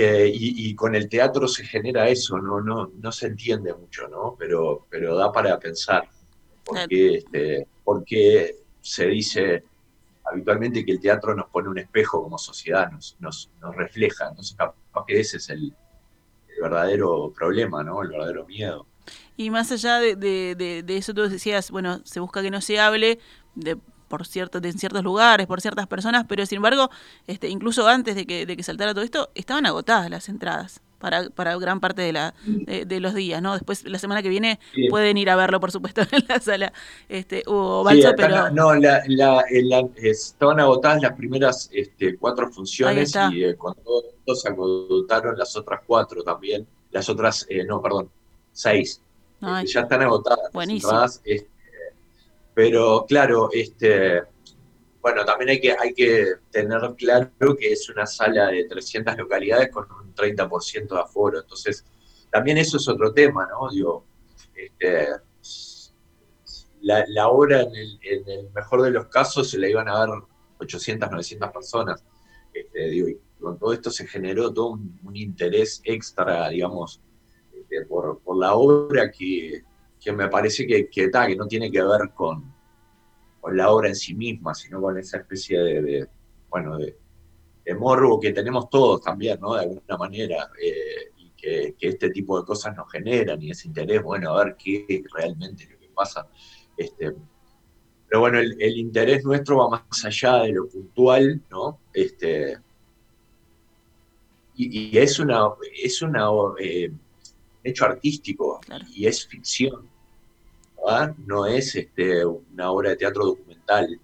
eh, 0.04 0.32
y, 0.34 0.76
con 0.76 0.96
el 0.96 1.10
teatro 1.10 1.48
se 1.48 1.66
genera 1.66 2.08
eso, 2.08 2.38
no, 2.38 2.62
no, 2.62 2.92
no 2.94 3.12
se 3.12 3.28
entiende 3.28 3.74
mucho, 3.74 4.08
¿no? 4.08 4.36
Pero, 4.38 4.86
pero 4.90 5.16
da 5.16 5.32
para 5.32 5.60
pensar. 5.60 6.08
Porque, 6.64 7.16
este, 7.18 7.68
porque 7.84 8.56
se 8.82 9.08
dice 9.08 9.64
habitualmente 10.26 10.86
que 10.86 10.94
el 10.94 11.00
teatro 11.00 11.36
nos 11.36 11.50
pone 11.50 11.70
un 11.70 11.78
espejo 11.78 12.24
como 12.24 12.38
sociedad, 12.38 12.92
nos, 12.92 13.16
nos, 13.20 13.52
nos 13.62 13.76
refleja. 13.76 14.30
Entonces, 14.30 14.56
capaz 14.58 15.06
que 15.06 15.20
ese 15.20 15.38
es 15.38 15.50
el, 15.50 15.74
el 16.56 16.62
verdadero 16.62 17.32
problema, 17.36 17.84
¿no? 17.84 18.02
El 18.02 18.10
verdadero 18.10 18.46
miedo. 18.46 18.88
Y 19.38 19.50
más 19.50 19.72
allá 19.72 20.00
de, 20.00 20.16
de, 20.16 20.84
de, 20.84 20.98
eso, 20.98 21.14
tú 21.14 21.30
decías, 21.30 21.70
bueno, 21.70 22.02
se 22.06 22.20
busca 22.20 22.42
que 22.42 22.50
no 22.50 22.62
se 22.62 22.80
hable 22.80 23.20
de 23.54 23.78
por 24.08 24.26
cierto, 24.26 24.60
en 24.64 24.78
ciertos 24.78 25.04
lugares, 25.04 25.48
por 25.48 25.62
ciertas 25.62 25.88
personas, 25.88 26.26
pero 26.28 26.46
sin 26.46 26.58
embargo, 26.58 26.90
este, 27.28 27.50
incluso 27.50 27.88
antes 27.88 28.16
de 28.16 28.26
que, 28.26 28.46
de 28.46 28.58
que 28.58 28.64
saltara 28.64 28.94
todo 28.94 29.04
esto, 29.04 29.30
estaban 29.36 29.66
agotadas 29.66 30.10
las 30.10 30.30
entradas 30.30 30.82
para, 31.00 31.30
para 31.30 31.58
gran 31.58 31.80
parte 31.80 32.02
de, 32.02 32.14
la, 32.14 32.34
de, 32.44 33.00
los 33.00 33.14
días, 33.14 33.42
¿no? 33.42 33.54
Después, 33.54 33.84
la 33.86 34.00
semana 34.00 34.24
que 34.24 34.30
viene, 34.30 34.60
pueden 34.90 35.18
ir 35.18 35.30
a 35.30 35.36
verlo, 35.36 35.60
por 35.60 35.72
supuesto, 35.72 36.02
en 36.12 36.26
la 36.28 36.40
sala 36.40 36.74
este, 37.10 37.44
o 37.46 37.84
Balso, 37.84 38.12
pero... 38.16 38.50
No, 38.50 38.74
la, 38.74 39.04
la, 39.08 39.44
estaban 39.98 40.60
agotadas 40.60 41.02
las 41.04 41.14
primeras 41.14 41.70
este, 41.72 42.18
cuatro 42.18 42.50
funciones 42.52 43.14
y 43.32 43.44
eh, 43.44 43.56
cuando 43.56 44.04
se 44.34 44.50
agotaron 44.50 45.38
las 45.38 45.56
otras 45.56 45.82
cuatro 45.86 46.24
también, 46.24 46.66
las 46.92 47.08
otras, 47.10 47.46
eh, 47.50 47.64
no, 47.64 47.82
perdón, 47.82 48.10
seis. 48.52 49.02
Este, 49.42 49.68
ya 49.68 49.82
están 49.82 50.02
agotadas. 50.02 50.52
Buenísimo. 50.54 51.04
Este, 51.24 51.50
pero 52.56 53.06
claro, 53.08 53.50
este, 53.52 54.24
bueno, 55.02 55.24
también 55.24 55.50
hay 55.52 55.60
que, 55.60 55.76
hay 55.78 55.94
que 55.94 56.36
tener 56.50 56.82
claro 56.98 57.30
que 57.60 57.74
es 57.74 57.88
una 57.90 58.08
sala 58.08 58.48
de 58.48 58.64
300 58.64 59.16
localidades 59.18 59.70
con 59.70 59.86
un 59.92 60.16
30% 60.16 60.88
de 60.88 61.00
aforo. 61.00 61.42
Entonces, 61.42 61.86
también 62.32 62.58
eso 62.58 62.78
es 62.78 62.88
otro 62.88 63.14
tema, 63.14 63.48
¿no? 63.48 63.70
Digo, 63.70 64.06
este, 64.56 65.10
la, 66.82 67.28
obra 67.28 67.62
en 67.62 67.74
el, 68.02 68.50
mejor 68.56 68.82
de 68.84 68.92
los 68.92 69.08
casos 69.08 69.50
se 69.50 69.60
la 69.60 69.70
iban 69.70 69.90
a 69.90 70.00
ver 70.00 70.10
800, 70.60 71.12
900 71.12 71.52
personas. 71.52 72.04
Este, 72.54 73.20
con 73.40 73.60
todo 73.60 73.74
esto 73.74 73.92
se 73.92 74.08
generó 74.08 74.52
todo 74.54 74.70
un, 74.70 75.16
interés 75.16 75.82
extra, 75.84 76.50
digamos, 76.50 77.02
este, 77.54 77.86
por, 77.86 78.20
la 78.38 78.56
obra 78.56 79.12
que, 79.12 79.64
me 80.14 80.28
parece 80.28 80.66
que, 80.68 80.90
que, 80.90 81.10
que 81.10 81.36
no 81.36 81.48
tiene 81.48 81.72
que 81.72 81.82
ver 81.82 82.12
con, 82.14 82.56
con 83.46 83.56
la 83.56 83.70
obra 83.70 83.90
en 83.90 83.96
sí 83.96 84.16
misma, 84.16 84.56
sino 84.56 84.82
con 84.82 84.98
esa 84.98 85.18
especie 85.18 85.60
de, 85.60 86.08
bueno, 86.50 86.80
de, 86.80 86.96
morbo 87.78 88.20
que 88.20 88.32
tenemos 88.32 88.70
todos 88.72 89.02
también, 89.02 89.40
¿no? 89.40 89.54
De 89.54 89.62
alguna 89.62 89.98
manera, 89.98 90.50
eh, 90.60 91.12
y 91.18 91.30
que, 91.30 91.76
este 91.80 92.10
tipo 92.10 92.40
de 92.40 92.46
cosas 92.46 92.76
nos 92.76 92.92
generan 92.92 93.40
y 93.44 93.52
ese 93.52 93.68
interés, 93.68 94.02
bueno, 94.02 94.32
a 94.32 94.44
ver 94.44 94.56
qué 94.58 94.86
es 94.88 95.04
realmente 95.14 95.68
lo 95.72 95.78
que 95.78 95.90
pasa. 95.90 96.28
Este, 96.76 97.14
pero 98.08 98.20
bueno, 98.20 98.40
el, 98.40 98.78
interés 98.78 99.24
nuestro 99.24 99.58
va 99.58 99.70
más 99.70 100.06
allá 100.06 100.44
de 100.44 100.54
lo 100.54 100.68
puntual, 100.68 101.42
¿no? 101.52 101.82
Este, 101.94 102.58
y, 104.56 104.98
es 104.98 105.20
una, 105.20 105.50
es 105.84 106.02
una 106.02 106.30
eh, 106.60 106.92
hecho 107.64 107.86
artístico 107.86 108.60
y 108.90 109.06
es 109.06 109.28
ficción 109.28 109.95
no 111.26 111.46
es 111.46 111.76
este, 111.76 112.26
una 112.26 112.72
obra 112.72 112.92
de 112.92 112.98
teatro 112.98 113.26
documental, 113.26 114.00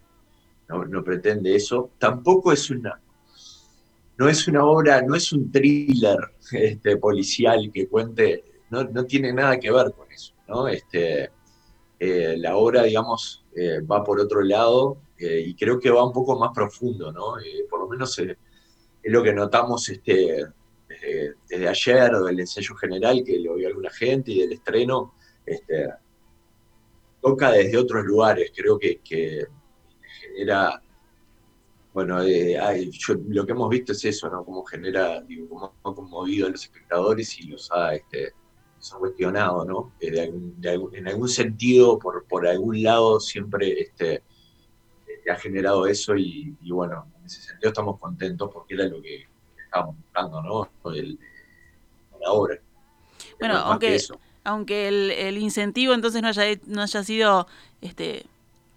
no, 0.67 1.03
pretende 1.03 1.55
eso, 1.55 1.91
tampoco 1.97 2.51
es 2.51 2.69
una, 2.69 2.99
no 4.17 4.29
es 4.29 4.47
una 4.47 4.65
obra, 4.65 5.01
no 5.01 5.15
es 5.15 5.33
un 5.33 5.51
thriller 5.51 6.17
este, 6.51 6.97
policial 6.97 7.69
que 7.73 7.87
cuente, 7.87 8.43
no, 8.69 9.05
tiene 9.05 9.33
nada 9.33 9.59
que 9.59 9.69
ver 9.69 9.91
con 9.91 10.09
eso, 10.11 10.33
¿no? 10.47 10.67
Este, 10.67 11.29
eh, 11.99 12.35
la 12.37 12.55
obra, 12.55 12.83
digamos, 12.83 13.43
eh, 13.53 13.81
va 13.81 14.01
por 14.03 14.19
otro 14.19 14.41
lado 14.41 14.97
eh, 15.17 15.43
y 15.45 15.55
creo 15.55 15.77
que 15.77 15.91
va 15.91 16.05
un 16.05 16.13
poco 16.13 16.39
más 16.39 16.51
profundo, 16.55 17.11
¿no? 17.11 17.33
por 17.69 17.81
lo 17.81 17.87
menos 17.89 18.17
es 18.17 18.37
lo 19.03 19.21
que 19.21 19.33
notamos 19.33 19.89
este, 19.89 20.45
desde 21.49 21.67
ayer, 21.67 22.11
del 22.11 22.39
ensayo 22.39 22.75
general 22.75 23.23
que 23.25 23.39
lo 23.39 23.55
vio 23.55 23.67
alguna 23.67 23.89
gente 23.89 24.31
y 24.31 24.39
del 24.39 24.53
estreno, 24.53 25.13
este, 25.45 25.89
toca 27.21 27.51
desde 27.51 27.77
otros 27.77 28.05
lugares, 28.05 28.51
creo 28.55 28.77
que, 28.79 28.99
genera, 30.21 30.81
bueno, 31.93 32.21
eh, 32.23 32.57
lo 33.27 33.45
que 33.45 33.51
hemos 33.51 33.69
visto 33.69 33.91
es 33.91 34.05
eso, 34.05 34.29
¿no? 34.29 34.43
Cómo 34.43 34.63
genera, 34.63 35.21
digo, 35.21 35.47
cómo 35.49 35.73
ha 35.83 35.95
conmovido 35.95 36.47
a 36.47 36.49
los 36.49 36.63
espectadores 36.63 37.39
y 37.39 37.47
los 37.47 37.71
ha, 37.71 37.95
este, 37.95 38.33
cuestionado, 38.97 39.63
¿no? 39.65 39.93
Eh, 39.99 40.31
en 40.93 41.07
algún 41.07 41.29
sentido, 41.29 41.99
por, 41.99 42.25
por 42.25 42.47
algún 42.47 42.81
lado, 42.81 43.19
siempre 43.19 43.81
este, 43.81 44.23
ha 45.29 45.35
generado 45.35 45.85
eso 45.85 46.15
y, 46.15 46.55
bueno, 46.69 47.07
en 47.19 47.25
ese 47.25 47.41
sentido 47.41 47.69
estamos 47.69 47.99
contentos 47.99 48.49
porque 48.51 48.73
era 48.73 48.85
lo 48.85 49.01
que 49.01 49.27
estábamos 49.63 49.97
buscando, 49.97 50.41
¿no? 50.41 50.69
la 52.19 52.31
obra. 52.31 52.59
Bueno, 53.39 53.57
aunque 53.57 53.99
aunque 54.43 54.87
el, 54.87 55.37
incentivo 55.37 55.93
entonces 55.93 56.21
no 56.21 56.29
haya, 56.29 56.43
no 56.65 56.81
haya 56.81 57.03
sido 57.03 57.47
este, 57.81 58.25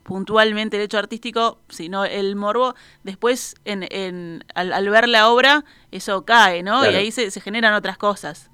puntualmente 0.04 0.76
el 0.76 0.84
hecho 0.84 0.98
artístico, 0.98 1.58
sino 1.68 2.04
el 2.04 2.36
morbo, 2.36 2.74
después 3.02 3.56
en, 3.64 4.44
al, 4.54 4.88
ver 4.88 5.08
la 5.08 5.30
obra 5.30 5.64
eso 5.90 6.24
cae, 6.24 6.62
¿no? 6.62 6.88
Y 6.88 6.94
ahí 6.94 7.10
se, 7.10 7.30
generan 7.40 7.74
otras 7.74 7.98
cosas. 7.98 8.50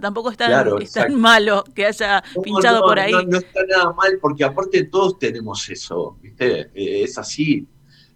tampoco 0.00 0.30
es 0.30 0.36
tan, 0.36 1.14
malo 1.14 1.64
que 1.74 1.86
haya 1.86 2.24
pinchado 2.42 2.80
por 2.80 2.98
ahí. 2.98 3.12
No, 3.12 3.22
no, 3.22 3.38
está 3.38 3.60
nada 3.68 3.92
mal, 3.92 4.18
porque 4.20 4.44
aparte 4.44 4.84
todos 4.84 5.18
tenemos 5.18 5.68
eso, 5.68 6.18
¿viste? 6.20 6.70
Eh, 6.74 7.04
es 7.04 7.18
así. 7.18 7.68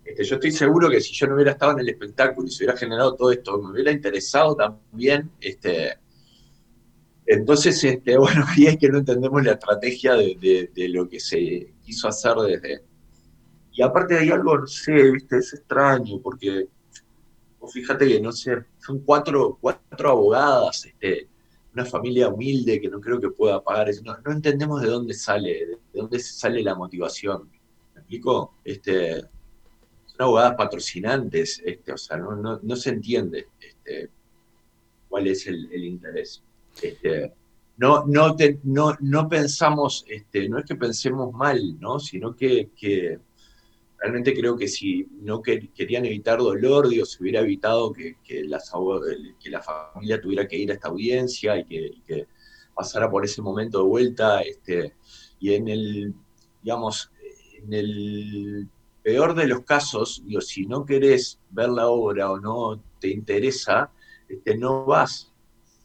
Este, 0.04 0.24
yo 0.24 0.36
estoy 0.36 0.52
seguro 0.52 0.88
que 0.88 1.00
si 1.02 1.12
yo 1.12 1.26
no 1.26 1.34
hubiera 1.34 1.52
estado 1.52 1.72
en 1.72 1.80
el 1.80 1.88
espectáculo 1.90 2.48
y 2.48 2.50
se 2.50 2.64
hubiera 2.64 2.78
generado 2.78 3.14
todo 3.14 3.30
esto, 3.30 3.58
me 3.58 3.72
hubiera 3.72 3.92
interesado 3.92 4.56
también, 4.56 5.30
este, 5.40 5.98
entonces, 7.30 7.84
este, 7.84 8.16
bueno, 8.18 8.44
ahí 8.48 8.66
es 8.66 8.78
que 8.78 8.88
no 8.88 8.98
entendemos 8.98 9.44
la 9.44 9.52
estrategia 9.52 10.14
de, 10.14 10.70
lo 10.88 11.08
que 11.08 11.20
se 11.20 11.74
quiso 11.84 12.08
hacer 12.08 12.34
desde... 12.36 12.82
Y 13.72 13.82
aparte 13.82 14.18
hay 14.18 14.30
algo, 14.30 14.58
no 14.58 14.66
sé, 14.66 15.12
viste, 15.12 15.36
es 15.36 15.52
extraño, 15.52 16.20
porque 16.20 16.66
fíjate 17.68 18.08
que, 18.08 18.20
no 18.20 18.32
sé, 18.32 18.64
son 18.78 19.00
cuatro, 19.00 19.58
cuatro 19.60 20.10
abogadas, 20.10 20.86
este, 20.86 21.28
una 21.74 21.84
familia 21.84 22.28
humilde 22.28 22.80
que 22.80 22.88
no 22.88 22.98
creo 22.98 23.20
que 23.20 23.28
pueda 23.28 23.62
pagar 23.62 23.90
eso. 23.90 24.02
No, 24.02 24.32
entendemos 24.32 24.80
de 24.80 24.88
dónde 24.88 25.14
sale, 25.14 25.66
de 25.66 25.78
dónde 25.92 26.18
sale 26.18 26.62
la 26.62 26.74
motivación. 26.74 27.48
¿Me 27.94 28.00
explico? 28.00 28.54
Este, 28.64 29.20
son 29.20 30.20
abogadas 30.20 30.54
patrocinantes, 30.56 31.62
este, 31.64 31.92
o 31.92 31.98
sea, 31.98 32.16
no, 32.16 32.58
no, 32.60 32.76
se 32.76 32.90
entiende 32.90 33.46
este, 33.60 34.10
cuál 35.08 35.28
es 35.28 35.46
el 35.46 35.84
interés. 35.84 36.42
Este, 36.82 37.34
no, 37.76 38.04
no, 38.06 38.36
no, 38.64 38.96
no 39.00 39.28
pensamos, 39.28 40.04
este, 40.08 40.48
no 40.48 40.58
es 40.58 40.64
que 40.64 40.76
pensemos 40.76 41.32
mal, 41.32 41.78
¿no? 41.78 41.98
Sino 42.00 42.34
que, 42.34 42.70
realmente 43.98 44.34
creo 44.34 44.56
que 44.56 44.68
si 44.68 45.06
no 45.22 45.42
querían 45.42 46.04
evitar 46.04 46.38
dolor, 46.38 46.88
Dios, 46.88 47.12
se 47.12 47.22
hubiera 47.22 47.40
evitado 47.40 47.92
que, 47.92 48.16
que, 48.22 48.44
la 48.44 48.60
familia 48.60 50.20
tuviera 50.20 50.46
que 50.46 50.56
ir 50.56 50.70
a 50.70 50.74
esta 50.74 50.88
audiencia 50.88 51.58
y 51.58 51.64
que, 51.64 52.26
pasara 52.74 53.10
por 53.10 53.24
ese 53.24 53.42
momento 53.42 53.78
de 53.78 53.88
vuelta. 53.88 54.40
Este, 54.40 54.94
y 55.40 55.54
en 55.54 55.68
el, 55.68 56.14
digamos, 56.62 57.10
en 57.54 57.72
el 57.72 58.68
peor 59.02 59.34
de 59.34 59.46
los 59.46 59.62
casos, 59.62 60.22
digo, 60.24 60.40
si 60.40 60.66
no 60.66 60.84
querés 60.84 61.40
ver 61.50 61.70
la 61.70 61.88
obra 61.88 62.30
o 62.30 62.38
no 62.38 62.82
te 63.00 63.08
interesa, 63.08 63.90
este, 64.28 64.56
no 64.56 64.84
vas. 64.84 65.32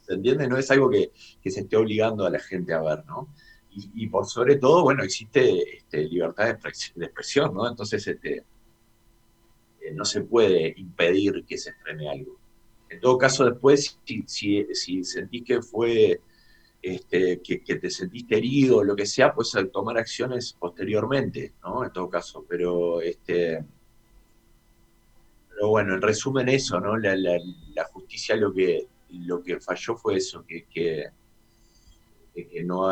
¿Se 0.06 0.14
entiende? 0.14 0.48
No 0.48 0.58
es 0.58 0.70
algo 0.72 0.90
que, 0.90 1.12
se 1.50 1.62
esté 1.62 1.78
obligando 1.78 2.26
a 2.26 2.30
la 2.30 2.40
gente 2.40 2.74
a 2.74 2.82
ver, 2.82 3.06
¿no? 3.06 3.30
Y, 3.76 4.06
por 4.08 4.28
sobre 4.28 4.58
todo, 4.58 4.84
bueno, 4.84 5.02
existe 5.04 5.78
este, 5.78 6.04
libertad 6.04 6.46
de 6.46 7.06
expresión, 7.06 7.56
¿no? 7.56 7.68
Entonces, 7.68 8.06
este, 8.06 8.44
eh, 9.82 9.92
no 9.94 10.06
se 10.06 10.22
puede 10.22 10.76
impedir 10.78 11.44
que 11.44 11.58
se 11.58 11.72
estrene 11.72 12.08
algo. 12.08 12.38
En 12.88 13.00
todo 13.00 13.18
caso, 13.18 13.46
después, 13.46 14.00
si, 14.28 14.68
si, 14.74 15.04
sentís 15.04 15.44
que 15.44 15.62
fue, 15.64 16.22
este, 16.84 17.42
que, 17.42 17.58
te 17.58 17.90
sentiste 17.90 18.38
herido 18.38 18.78
o 18.78 18.84
lo 18.84 18.96
que 18.96 19.08
sea, 19.08 19.34
pues 19.34 19.52
tomar 19.72 19.98
acciones 19.98 20.56
posteriormente, 20.60 21.54
¿no? 21.64 21.84
En 21.84 21.92
todo 21.92 22.10
caso, 22.12 22.46
pero 22.48 23.02
este, 23.02 23.66
pero 25.50 25.70
bueno, 25.70 25.96
en 25.96 26.02
resumen 26.04 26.48
eso, 26.50 26.80
¿no? 26.80 26.96
La, 26.98 27.16
la 27.16 27.86
justicia 27.86 28.36
lo 28.36 28.54
que, 28.54 28.88
lo 29.20 29.44
que 29.44 29.60
falló 29.60 29.96
fue 29.96 30.18
eso, 30.18 30.46
que, 30.46 30.66
que, 30.66 31.12
no, 32.64 32.90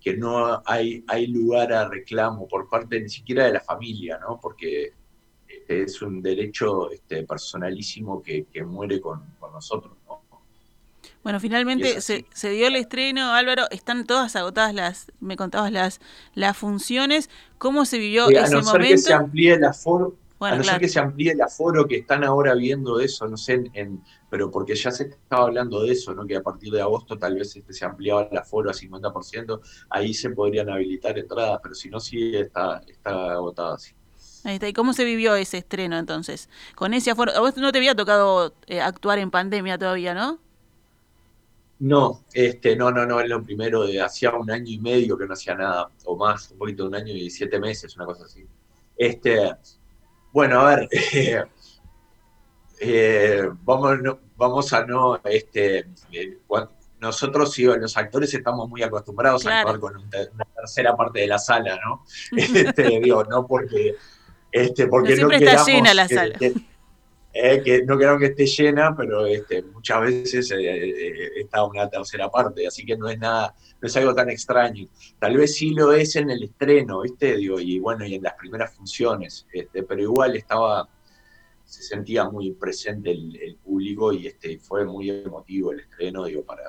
que 0.00 0.16
no 0.16 0.62
hay, 0.64 1.04
hay 1.06 1.26
lugar 1.26 1.72
a 1.72 1.88
reclamo 1.88 2.46
por 2.48 2.68
parte 2.68 3.00
ni 3.00 3.08
siquiera 3.08 3.44
de 3.44 3.52
la 3.52 3.60
familia, 3.60 4.18
¿no? 4.18 4.38
Porque 4.40 4.92
este, 5.48 5.82
es 5.82 6.02
un 6.02 6.22
derecho 6.22 6.90
este, 6.90 7.24
personalísimo 7.24 8.22
que, 8.22 8.46
muere 8.64 9.00
con, 9.00 9.22
nosotros, 9.52 9.96
¿no? 10.06 10.20
Bueno, 11.22 11.40
finalmente 11.40 12.00
se, 12.00 12.50
dio 12.50 12.68
el 12.68 12.76
estreno, 12.76 13.32
Álvaro, 13.32 13.64
están 13.72 14.06
todas 14.06 14.36
agotadas 14.36 14.72
las, 14.72 15.12
me 15.18 15.36
contabas 15.36 15.72
las, 15.72 16.00
las 16.34 16.56
funciones, 16.56 17.30
¿cómo 17.58 17.84
se 17.84 17.98
vivió 17.98 18.28
ese 18.28 18.38
a 18.38 18.48
no 18.48 18.62
momento? 18.62 18.88
que 18.90 18.98
se 18.98 19.12
amplíe 19.12 19.54
el 19.54 19.64
a 20.40 20.56
no 20.56 20.64
ser 20.64 20.80
que 20.80 20.88
se 20.88 20.98
amplíe 20.98 21.32
el 21.32 21.40
aforo 21.40 21.86
que 21.86 21.96
están 21.96 22.24
ahora 22.24 22.54
viendo 22.54 23.00
eso, 23.00 23.26
no 23.26 23.36
sé, 23.36 23.70
en, 23.72 24.02
pero 24.28 24.50
porque 24.50 24.74
ya 24.74 24.90
se 24.90 25.04
estaba 25.04 25.44
hablando 25.44 25.82
de 25.82 25.92
eso, 25.92 26.14
¿no? 26.14 26.26
que 26.26 26.36
a 26.36 26.42
partir 26.42 26.72
de 26.72 26.80
agosto 26.80 27.16
tal 27.18 27.36
vez 27.36 27.56
este, 27.56 27.72
se 27.72 27.84
ampliaba 27.84 28.28
el 28.30 28.36
aforo 28.36 28.70
a 28.70 28.74
50%, 28.74 29.60
ahí 29.90 30.12
se 30.12 30.30
podrían 30.30 30.68
habilitar 30.68 31.18
entradas, 31.18 31.60
pero 31.62 31.74
si 31.74 31.88
no, 31.88 32.00
sí 32.00 32.36
está, 32.36 32.82
está 32.86 33.32
agotada. 33.32 33.78
Sí. 33.78 33.94
Ahí 34.44 34.54
está. 34.54 34.68
¿Y 34.68 34.72
cómo 34.72 34.92
se 34.92 35.04
vivió 35.04 35.34
ese 35.34 35.58
estreno 35.58 35.98
entonces? 35.98 36.48
Con 36.74 36.94
ese 36.94 37.10
aforo, 37.10 37.32
a 37.32 37.40
vos 37.40 37.56
no 37.56 37.72
te 37.72 37.78
había 37.78 37.94
tocado 37.94 38.54
eh, 38.66 38.80
actuar 38.80 39.18
en 39.18 39.30
pandemia 39.30 39.78
todavía, 39.78 40.14
¿no? 40.14 40.38
No, 41.78 42.22
este, 42.32 42.74
no, 42.74 42.90
no, 42.90 43.04
no, 43.04 43.20
es 43.20 43.28
lo 43.28 43.42
primero 43.42 43.86
de 43.86 44.00
hacía 44.00 44.32
un 44.32 44.50
año 44.50 44.70
y 44.70 44.78
medio 44.78 45.18
que 45.18 45.26
no 45.26 45.34
hacía 45.34 45.54
nada, 45.54 45.90
o 46.04 46.16
más, 46.16 46.50
un 46.52 46.58
poquito 46.58 46.84
de 46.84 46.88
un 46.88 46.94
año 46.94 47.12
y 47.12 47.28
siete 47.28 47.58
meses, 47.58 47.94
una 47.96 48.06
cosa 48.06 48.24
así. 48.24 48.46
Este, 48.96 49.50
bueno, 50.36 50.60
a 50.60 50.76
ver, 50.76 50.88
eh, 50.92 51.42
eh, 52.78 53.48
vamos, 53.62 53.98
vamos 54.36 54.70
a 54.74 54.84
no, 54.84 55.18
este, 55.24 55.78
eh, 56.12 56.38
nosotros 57.00 57.54
sí, 57.54 57.64
los 57.64 57.96
actores 57.96 58.34
estamos 58.34 58.68
muy 58.68 58.82
acostumbrados 58.82 59.46
a 59.46 59.60
actuar 59.60 59.80
con 59.80 59.96
una 59.96 60.44
tercera 60.54 60.94
parte 60.94 61.20
de 61.20 61.26
la 61.28 61.38
sala, 61.38 61.80
¿no? 61.82 62.04
Este, 62.36 63.00
digo, 63.00 63.24
no 63.24 63.46
porque, 63.46 63.96
este, 64.52 64.86
porque 64.88 65.12
no, 65.12 65.16
siempre 65.16 65.38
está 65.38 65.64
llena 65.64 65.94
la 65.94 66.06
sala. 66.06 66.38
Eh, 67.38 67.60
que 67.62 67.82
no 67.82 67.98
creo 67.98 68.18
que 68.18 68.26
esté 68.26 68.46
llena, 68.46 68.96
pero 68.96 69.26
este, 69.26 69.62
muchas 69.62 70.00
veces 70.00 70.50
está 71.36 71.64
una 71.64 71.86
tercera 71.90 72.30
parte, 72.30 72.66
así 72.66 72.86
que 72.86 72.96
no 72.96 73.10
es 73.10 73.18
nada, 73.18 73.54
no 73.78 73.86
es 73.86 73.94
algo 73.98 74.14
tan 74.14 74.30
extraño. 74.30 74.88
Tal 75.18 75.36
vez 75.36 75.54
sí 75.54 75.74
lo 75.74 75.92
es 75.92 76.16
en 76.16 76.30
el 76.30 76.44
estreno, 76.44 77.02
¿viste? 77.02 77.36
Digo, 77.36 77.60
y 77.60 77.78
bueno, 77.78 78.06
y 78.06 78.14
en 78.14 78.22
las 78.22 78.34
primeras 78.34 78.74
funciones, 78.74 79.46
este, 79.52 79.82
pero 79.82 80.00
igual 80.00 80.34
estaba, 80.34 80.88
se 81.62 81.82
sentía 81.82 82.24
muy 82.24 82.52
presente 82.52 83.10
el, 83.10 83.58
público 83.62 84.14
y 84.14 84.28
este 84.28 84.58
fue 84.58 84.86
muy 84.86 85.10
emotivo 85.10 85.72
el 85.72 85.80
estreno, 85.80 86.24
digo, 86.24 86.42
para, 86.42 86.62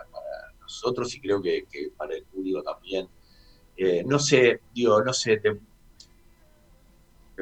nosotros 0.60 1.15
y 1.15 1.21
creo 1.21 1.41
que, 1.41 1.65
para 1.95 2.13
el 2.13 2.23
público 2.23 2.62
también. 2.62 3.08
Eh, 3.77 4.03
no 4.06 4.19
sé, 4.19 4.62
digo, 4.73 5.01
no 5.01 5.13
sé, 5.13 5.38
te, 5.38 5.58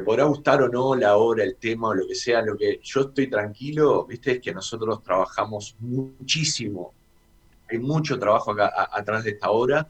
podrá 0.03 0.25
gustar 0.25 0.61
o 0.61 0.67
no 0.67 0.95
la 0.95 1.17
obra, 1.17 1.43
el 1.43 1.55
tema 1.55 1.89
o 1.89 1.93
lo 1.93 2.07
que 2.07 2.15
sea, 2.15 2.41
lo 2.41 2.57
que 2.57 2.79
yo 2.83 3.01
estoy 3.01 3.29
tranquilo, 3.29 4.05
viste, 4.05 4.33
es 4.33 4.39
que 4.41 4.53
nosotros 4.53 5.01
trabajamos 5.01 5.75
muchísimo, 5.79 6.93
hay 7.69 7.79
mucho 7.79 8.19
trabajo 8.19 8.51
acá 8.51 8.89
atrás 8.91 9.23
de 9.23 9.31
esta 9.31 9.51
obra, 9.51 9.87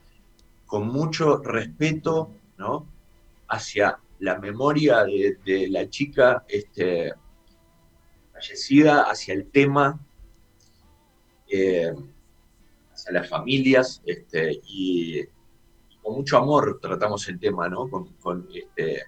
con 0.66 0.88
mucho 0.88 1.38
respeto, 1.38 2.30
¿no? 2.58 2.88
Hacia 3.48 4.00
la 4.20 4.40
memoria 4.40 5.04
de, 5.04 5.38
de 5.46 5.68
la 5.70 5.90
chica, 5.90 6.46
este, 6.48 7.14
fallecida, 8.36 9.04
hacia 9.04 9.34
el 9.34 9.50
tema, 9.50 10.00
eh, 11.50 11.94
hacia 12.94 13.12
las 13.12 13.30
familias, 13.30 14.02
este, 14.06 14.62
y, 14.68 15.24
con 16.02 16.16
mucho 16.16 16.38
amor 16.38 16.80
tratamos 16.82 17.28
el 17.30 17.40
tema, 17.40 17.68
¿no? 17.68 17.90
Con, 17.90 18.48
este, 18.54 19.04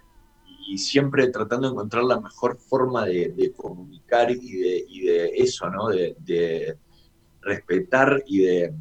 y 0.67 0.77
siempre 0.77 1.29
tratando 1.29 1.67
de 1.67 1.73
encontrar 1.73 2.03
la 2.03 2.19
mejor 2.19 2.57
forma 2.57 3.05
de, 3.05 3.53
comunicar 3.55 4.29
y 4.29 4.51
de, 4.51 4.85
de, 5.11 5.31
eso, 5.35 5.69
¿no? 5.69 5.87
De, 5.87 6.77
respetar 7.41 8.21
y 8.27 8.39
de, 8.39 8.73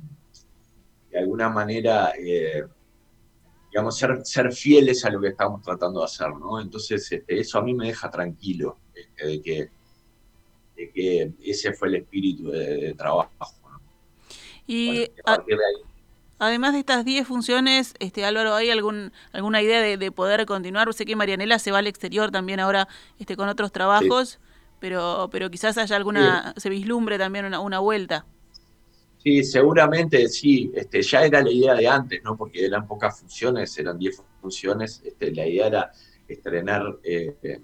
de 1.10 1.18
alguna 1.18 1.48
manera, 1.48 2.12
eh, 2.18 2.64
digamos, 3.70 3.96
ser, 3.96 4.18
ser, 4.24 4.52
fieles 4.52 5.04
a 5.04 5.10
lo 5.10 5.20
que 5.20 5.28
estamos 5.28 5.62
tratando 5.62 6.00
de 6.00 6.06
hacer, 6.06 6.30
¿no? 6.30 6.60
Entonces, 6.60 7.12
este, 7.12 7.38
eso 7.38 7.58
a 7.60 7.62
mí 7.62 7.74
me 7.74 7.86
deja 7.86 8.10
tranquilo, 8.10 8.80
este, 8.92 9.26
de 9.26 9.40
que 9.40 9.70
de 10.76 10.90
que 10.90 11.32
ese 11.42 11.72
fue 11.72 11.88
el 11.88 11.94
espíritu 11.96 12.50
de, 12.50 12.94
trabajo. 12.98 13.30
Y 14.66 15.08
además 16.38 16.72
de 16.72 16.80
estas 16.80 17.04
10 17.04 17.26
funciones, 17.26 17.94
este 17.98 18.24
Álvaro, 18.24 18.54
¿hay 18.54 18.70
algún, 18.70 19.12
alguna 19.32 19.62
idea 19.62 19.80
de, 19.80 20.12
poder 20.12 20.44
continuar? 20.46 20.92
Sé 20.94 21.04
que 21.04 21.16
Marianela 21.16 21.58
se 21.58 21.72
va 21.72 21.78
al 21.78 21.86
exterior 21.86 22.30
también 22.30 22.60
ahora 22.60 22.88
este, 23.18 23.36
con 23.36 23.48
otros 23.48 23.72
trabajos, 23.72 24.38
pero, 24.80 25.28
pero 25.32 25.50
quizás 25.50 25.78
haya 25.78 25.96
alguna, 25.96 26.54
se 26.56 26.68
vislumbre 26.68 27.18
también 27.18 27.44
una, 27.44 27.60
una 27.60 27.78
vuelta. 27.78 28.26
Sí, 29.22 29.42
seguramente 29.42 30.28
sí, 30.28 30.70
este, 30.74 31.02
ya 31.02 31.24
era 31.24 31.42
la 31.42 31.50
idea 31.50 31.74
de 31.74 31.88
antes, 31.88 32.22
¿no? 32.22 32.36
Porque 32.36 32.64
eran 32.64 32.86
pocas 32.86 33.18
funciones, 33.18 33.76
eran 33.78 33.98
10 33.98 34.22
funciones, 34.40 35.02
este, 35.04 35.34
la 35.34 35.46
idea 35.46 35.66
era 35.66 35.92
estrenar 36.28 36.98
eh, 37.02 37.60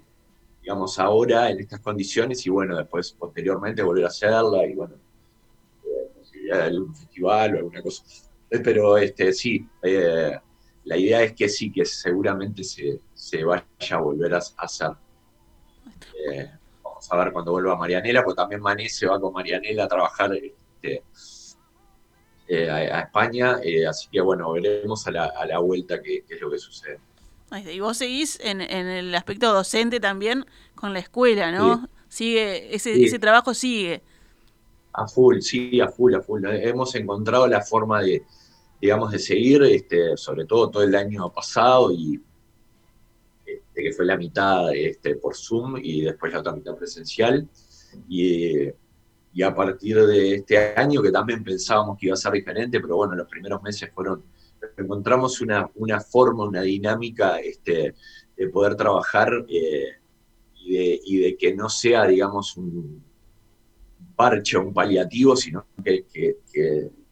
digamos, 0.63 0.97
ahora 0.97 1.49
en 1.49 1.59
estas 1.59 1.81
condiciones 1.81 2.45
y 2.45 2.49
bueno, 2.49 2.77
después 2.77 3.11
posteriormente 3.11 3.83
volver 3.83 4.05
a 4.05 4.07
hacerla 4.07 4.65
y 4.65 4.73
bueno, 4.73 4.95
posibilidad 6.17 6.59
de 6.59 6.63
algún 6.63 6.95
festival 6.95 7.55
o 7.55 7.57
alguna 7.57 7.81
cosa. 7.81 8.03
Eh, 8.53 8.59
pero 8.59 8.97
este, 8.99 9.33
sí, 9.33 9.67
eh, 9.81 10.37
la 10.83 10.95
idea 10.95 11.23
es 11.23 11.33
que 11.33 11.49
sí, 11.49 11.71
que 11.71 11.85
seguramente 11.85 12.63
se, 12.63 12.99
se 13.15 13.43
vaya 13.43 13.65
a 13.89 13.97
volver 13.97 14.35
a, 14.35 14.37
hacer. 14.37 14.91
Eh, 16.29 16.51
vamos 16.83 17.11
a 17.11 17.17
ver 17.17 17.33
cuando 17.33 17.51
vuelva 17.51 17.75
Marianela, 17.75 18.23
porque 18.23 18.37
también 18.37 18.61
Mané 18.61 18.87
se 18.89 19.07
va 19.07 19.19
con 19.19 19.33
Marianela 19.33 19.85
a 19.85 19.87
trabajar 19.87 20.33
este, 20.35 21.03
a, 22.69 22.99
España, 22.99 23.59
así 23.89 24.07
que 24.11 24.21
bueno, 24.21 24.51
veremos 24.51 25.07
a 25.07 25.11
la, 25.11 25.25
a 25.25 25.47
la 25.47 25.57
vuelta 25.57 25.99
qué 25.99 26.23
es 26.29 26.39
lo 26.39 26.51
que 26.51 26.59
sucede. 26.59 26.99
Y 27.71 27.79
vos 27.79 27.97
seguís 27.97 28.39
en, 28.39 28.61
el 28.61 29.15
aspecto 29.15 29.51
docente 29.51 29.99
también 29.99 30.45
con 30.75 30.93
la 30.93 30.99
escuela, 30.99 31.51
¿no? 31.51 31.89
Sigue, 32.07 32.75
ese, 32.75 33.03
ese 33.03 33.17
trabajo 33.17 33.55
sigue. 33.55 34.03
A 34.91 35.07
full, 35.07 35.39
sí, 35.39 35.81
a 35.81 35.87
full, 35.87 36.13
a 36.13 36.21
full. 36.21 36.43
Hemos 36.45 36.93
encontrado 36.93 37.47
la 37.47 37.61
forma 37.61 38.01
de, 38.01 38.23
digamos, 38.83 39.13
de 39.13 39.19
seguir, 39.19 39.63
este, 39.63 40.17
sobre 40.17 40.45
todo 40.45 40.69
todo 40.69 40.83
el 40.83 40.93
año 40.93 41.31
pasado 41.31 41.89
y 41.93 42.21
este, 43.45 43.81
que 43.81 43.93
fue 43.93 44.03
la 44.03 44.17
mitad 44.17 44.75
este, 44.75 45.15
por 45.15 45.37
Zoom 45.37 45.77
y 45.81 46.01
después 46.01 46.33
la 46.33 46.41
otra 46.41 46.51
mitad 46.51 46.75
presencial. 46.75 47.47
Y, 48.09 48.67
y 49.33 49.41
a 49.41 49.55
partir 49.55 50.05
de 50.05 50.35
este 50.35 50.75
año, 50.75 51.01
que 51.01 51.13
también 51.13 51.45
pensábamos 51.45 51.97
que 51.97 52.07
iba 52.07 52.13
a 52.15 52.17
ser 52.17 52.33
diferente, 52.33 52.81
pero 52.81 52.97
bueno, 52.97 53.15
los 53.15 53.29
primeros 53.29 53.63
meses 53.63 53.89
fueron 53.95 54.21
encontramos 54.75 55.39
una, 55.39 55.69
una 55.75 56.01
forma, 56.01 56.43
una 56.43 56.61
dinámica 56.61 57.39
este, 57.39 57.95
de 58.35 58.49
poder 58.49 58.75
trabajar 58.75 59.45
eh, 59.47 59.93
y, 60.55 61.19
de, 61.19 61.37
que 61.37 61.55
no 61.55 61.69
sea, 61.69 62.05
digamos, 62.05 62.57
un 62.57 63.01
parche 64.13 64.57
o 64.57 64.61
un 64.61 64.73
paliativo, 64.73 65.37
sino 65.37 65.67
que, 65.81 66.05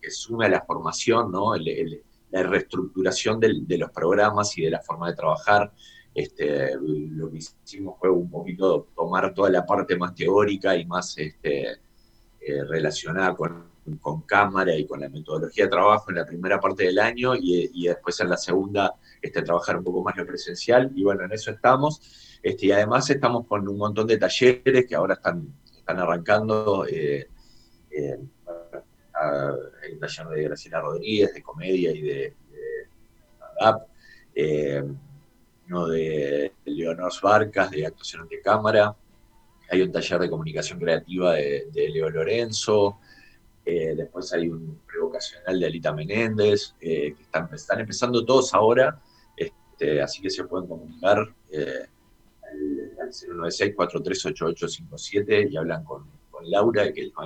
sume 0.10 0.46
a 0.46 0.50
la 0.50 0.62
formación, 0.62 1.32
¿no? 1.32 1.54
la 1.56 2.44
reestructuración 2.44 3.40
de 3.40 3.78
los 3.78 3.92
programas 3.92 4.58
y 4.58 4.64
de 4.64 4.72
la 4.72 4.80
forma 4.80 5.10
de 5.10 5.16
trabajar. 5.16 5.72
Este, 6.14 6.76
lo 6.76 7.32
que 7.32 7.38
hicimos 7.38 7.98
fue 8.00 8.10
un 8.10 8.30
poquito 8.30 8.88
tomar 8.96 9.34
toda 9.34 9.50
la 9.50 9.66
parte 9.66 9.96
más 9.96 10.14
teórica 10.14 10.76
y 10.76 10.86
más 10.86 11.18
este, 11.18 11.72
eh, 11.72 12.64
relacionada 12.68 13.36
con, 13.36 13.70
cámara 14.28 14.76
y 14.76 14.86
con 14.86 15.00
la 15.02 15.10
metodología 15.10 15.66
de 15.66 15.72
trabajo 15.72 16.12
en 16.12 16.18
la 16.18 16.26
primera 16.26 16.60
parte 16.60 16.84
del 16.84 17.00
año 17.00 17.34
y, 17.36 17.88
después 17.88 18.20
en 18.20 18.30
la 18.30 18.38
segunda 18.38 18.94
este, 19.22 19.42
trabajar 19.42 19.78
un 19.78 19.84
poco 19.84 20.04
más 20.04 20.16
lo 20.16 20.26
presencial 20.26 20.92
y 20.96 21.04
bueno, 21.04 21.26
en 21.26 21.32
eso 21.32 21.52
estamos. 21.52 22.00
Este, 22.44 22.68
y 22.68 22.72
además 22.72 23.10
estamos 23.10 23.48
con 23.48 23.68
un 23.68 23.78
montón 23.78 24.08
de 24.08 24.18
talleres 24.18 24.86
que 24.88 24.96
ahora 24.96 25.16
están, 25.16 25.48
están 25.76 26.00
arrancando. 26.00 26.86
Eh, 26.88 27.28
eh, 27.90 28.20
hay 29.84 29.94
un 29.94 30.00
taller 30.00 30.28
de 30.28 30.44
Graciela 30.44 30.82
Rodríguez, 30.82 31.34
de 31.34 31.44
comedia 31.44 31.92
y 31.92 32.02
de, 32.02 32.34
de 34.36 34.86
uno 35.68 35.88
de 35.88 36.54
Leonor 36.66 37.12
Barcas, 37.22 37.72
de 37.72 37.86
actuación 37.86 38.24
ante 38.24 38.42
cámara, 38.42 38.96
hay 39.72 39.82
un 39.82 39.92
taller 39.92 40.20
de 40.20 40.30
comunicación 40.30 40.78
creativa 40.80 41.34
de, 41.36 41.90
Leo 41.94 42.10
Lorenzo, 42.10 43.00
eh, 43.66 43.94
después 43.96 44.34
hay 44.34 44.50
un 44.50 44.82
prevocacional 44.86 45.58
de 45.60 45.66
Alita 45.66 45.94
Menéndez, 45.94 46.76
eh, 46.82 47.16
que 47.16 47.24
están, 47.24 47.50
están, 47.54 47.80
empezando 47.80 48.26
todos 48.26 48.54
ahora, 48.54 49.02
este, 49.38 50.02
así 50.02 50.22
que 50.22 50.30
se 50.30 50.44
pueden 50.44 50.68
comunicar 50.68 51.34
eh, 51.52 51.88
al, 53.00 53.12
096-438857 53.12 55.52
y 55.52 55.58
hablan 55.58 55.86
con, 55.86 56.20
Laura, 56.44 56.92
que 56.92 57.04
les 57.04 57.14
va 57.14 57.22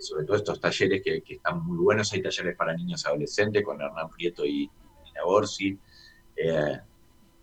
sobre 0.00 0.24
todo 0.24 0.36
estos 0.36 0.60
talleres 0.60 1.02
que, 1.02 1.22
están 1.26 1.64
muy 1.64 1.78
buenos. 1.78 2.12
Hay 2.12 2.22
talleres 2.22 2.56
para 2.56 2.74
niños 2.74 3.04
y 3.04 3.08
adolescentes 3.08 3.64
con 3.64 3.80
Hernán 3.80 4.10
Prieto 4.10 4.44
y 4.44 4.70
Nina 5.04 5.24
Borsi 5.24 5.78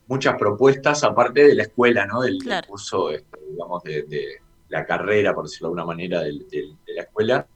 muchas 0.07 0.35
propuestas, 0.37 1.03
aparte 1.03 1.47
de 1.47 1.55
la 1.55 1.63
escuela, 1.63 2.05
¿no? 2.05 2.21
Del, 2.21 2.39
curso, 2.67 3.11
este, 3.11 3.39
digamos, 3.51 3.83
de, 3.83 4.37
la 4.69 4.85
carrera, 4.85 5.33
por 5.33 5.45
decirlo 5.45 5.67
de 5.67 5.69
alguna 5.69 5.85
manera, 5.85 6.21
de, 6.21 6.75
la 6.87 7.03
escuela, 7.03 7.47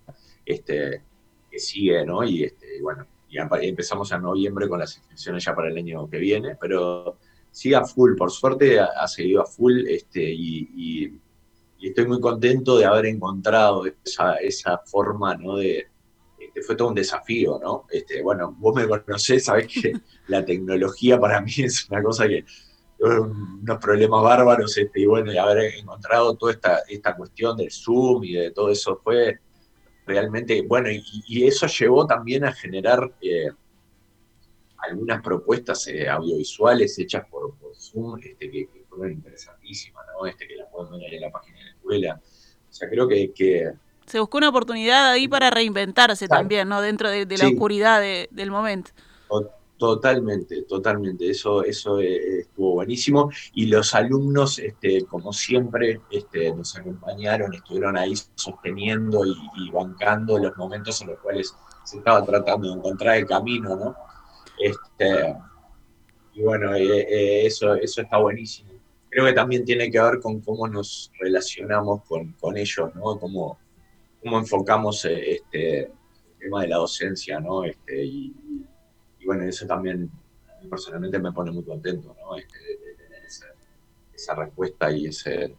este, 0.46 1.02
que 1.50 1.60
sigue, 1.60 2.06
¿no? 2.06 2.24
Y, 2.24 2.44
este, 2.44 2.82
bueno, 2.82 3.06
y 3.30 3.38
empezamos 3.38 4.12
en 4.12 4.22
noviembre 4.22 4.68
con 4.68 4.80
las 4.80 4.98
inscripciones 4.98 5.44
ya 5.44 5.56
para 5.56 5.70
el 5.70 5.78
año 5.78 6.10
que 6.10 6.18
viene, 6.18 6.56
pero 6.60 7.18
sigue 7.50 7.76
a 7.76 7.84
full, 7.84 8.16
por 8.16 8.32
suerte 8.32 8.80
ha, 8.80 9.08
seguido 9.08 9.42
a 9.42 9.46
full, 9.46 9.86
este, 9.88 10.22
y, 10.24 11.14
estoy 11.90 12.08
muy 12.08 12.20
contento 12.20 12.78
de 12.78 12.86
haber 12.86 13.08
encontrado 13.08 13.84
esa, 14.04 14.36
esa 14.36 14.78
forma, 14.80 15.36
¿no? 15.36 15.58
De, 15.58 15.88
este, 16.40 16.62
fue 16.64 16.76
todo 16.76 16.90
un 16.90 16.96
desafío, 16.96 17.60
¿no? 17.62 17.86
Este, 17.90 18.22
bueno, 18.22 18.56
vos 18.60 18.76
me 18.76 18.88
conocés, 18.88 19.46
sabés 19.46 19.68
que 19.68 19.94
la 20.28 20.44
tecnología 20.44 21.20
para 21.20 21.42
mí 21.42 21.52
es 21.58 21.90
una 21.90 22.04
cosa 22.04 22.28
que 22.28 22.46
unos 23.00 23.80
problemas 23.80 24.22
bárbaros, 24.22 24.78
este, 24.78 25.02
y 25.02 25.06
bueno, 25.06 25.34
y 25.34 25.38
haber 25.38 25.74
encontrado 25.76 26.36
toda 26.36 26.52
esta, 26.52 26.80
esta 26.88 27.16
cuestión 27.16 27.58
del 27.58 27.72
Zoom 27.72 28.24
y 28.24 28.34
de 28.34 28.52
todo 28.52 28.70
eso 28.70 29.00
fue 29.04 29.40
realmente, 30.06 30.62
bueno, 30.62 30.90
y, 30.92 31.46
eso 31.46 31.66
llevó 31.68 32.06
también 32.06 32.46
a 32.46 32.54
generar 32.54 33.12
eh, 33.22 33.50
algunas 34.78 35.22
propuestas 35.22 35.88
eh, 35.88 36.08
audiovisuales 36.08 36.98
hechas 37.00 37.26
por, 37.30 37.56
Zoom, 37.74 38.20
este, 38.20 38.52
que, 38.52 38.70
fueron 38.90 39.14
interesantísimas, 39.14 40.06
¿no? 40.14 40.28
Este, 40.28 40.48
que 40.48 40.58
las 40.58 40.70
pueden 40.70 41.00
ver 41.00 41.14
en 41.14 41.22
la 41.22 41.32
página 41.32 41.51
escuela. 41.92 42.22
O 42.70 42.74
sea, 42.74 42.90
creo 42.90 43.08
que, 43.08 43.32
que 43.34 43.72
se 44.06 44.20
buscó 44.20 44.38
una 44.38 44.50
oportunidad 44.50 45.12
ahí 45.12 45.28
para 45.28 45.50
reinventarse 45.50 46.28
también, 46.28 46.68
¿no? 46.68 46.82
Dentro 46.82 47.10
de, 47.10 47.26
la 47.26 47.48
oscuridad 47.48 48.02
del 48.02 48.52
momento. 48.52 48.92
Totalmente, 49.78 50.62
totalmente. 50.64 51.28
Eso, 51.28 51.64
eso 51.64 52.00
eh, 52.00 52.42
estuvo 52.42 52.74
buenísimo. 52.74 53.32
Y 53.56 53.66
los 53.66 53.96
alumnos, 53.96 54.60
este, 54.60 55.06
como 55.06 55.34
siempre, 55.34 56.02
este, 56.12 56.54
nos 56.54 56.78
acompañaron, 56.78 57.54
estuvieron 57.54 57.98
ahí 57.98 58.14
sosteniendo 58.36 59.26
y, 59.26 59.72
bancando 59.72 60.38
los 60.38 60.56
momentos 60.56 61.02
en 61.02 61.08
los 61.08 61.20
cuales 61.20 61.56
se 61.84 61.98
estaba 61.98 62.24
tratando 62.24 62.68
de 62.68 62.76
encontrar 62.76 63.18
el 63.18 63.26
camino, 63.26 63.76
¿no? 63.76 63.96
Este, 64.60 65.36
y 66.34 66.44
bueno, 66.44 66.76
eh, 66.76 67.08
eh, 67.10 67.46
eso, 67.48 67.74
eso 67.74 68.02
está 68.02 68.18
buenísimo. 68.18 68.71
Creo 69.12 69.26
que 69.26 69.34
también 69.34 69.66
tiene 69.66 69.92
que 69.92 70.02
ver 70.02 70.22
con 70.22 70.40
cómo 70.40 70.70
nos 70.70 71.12
relacionamos 71.20 72.04
con, 72.06 72.32
con 72.40 72.58
ellos, 72.58 72.96
¿no? 72.96 73.20
Cómo, 73.20 73.60
cómo 74.24 74.40
enfocamos 74.40 75.04
eh, 75.04 75.34
este, 75.34 75.80
el 75.82 75.92
tema 76.40 76.62
de 76.62 76.70
la 76.70 76.78
docencia, 76.78 77.38
¿no? 77.42 77.66
Este, 77.66 78.06
y, 78.06 78.34
bueno, 79.26 79.44
eso 79.44 79.68
también 79.68 80.10
personalmente 80.70 81.20
me 81.20 81.34
pone 81.34 81.52
muy 81.52 81.66
contento, 81.66 82.16
¿no? 82.22 82.38
Este, 82.38 82.58
tener 82.98 83.26
esa, 84.16 84.34
respuesta 84.34 84.90
y 84.90 85.08
ese, 85.08 85.56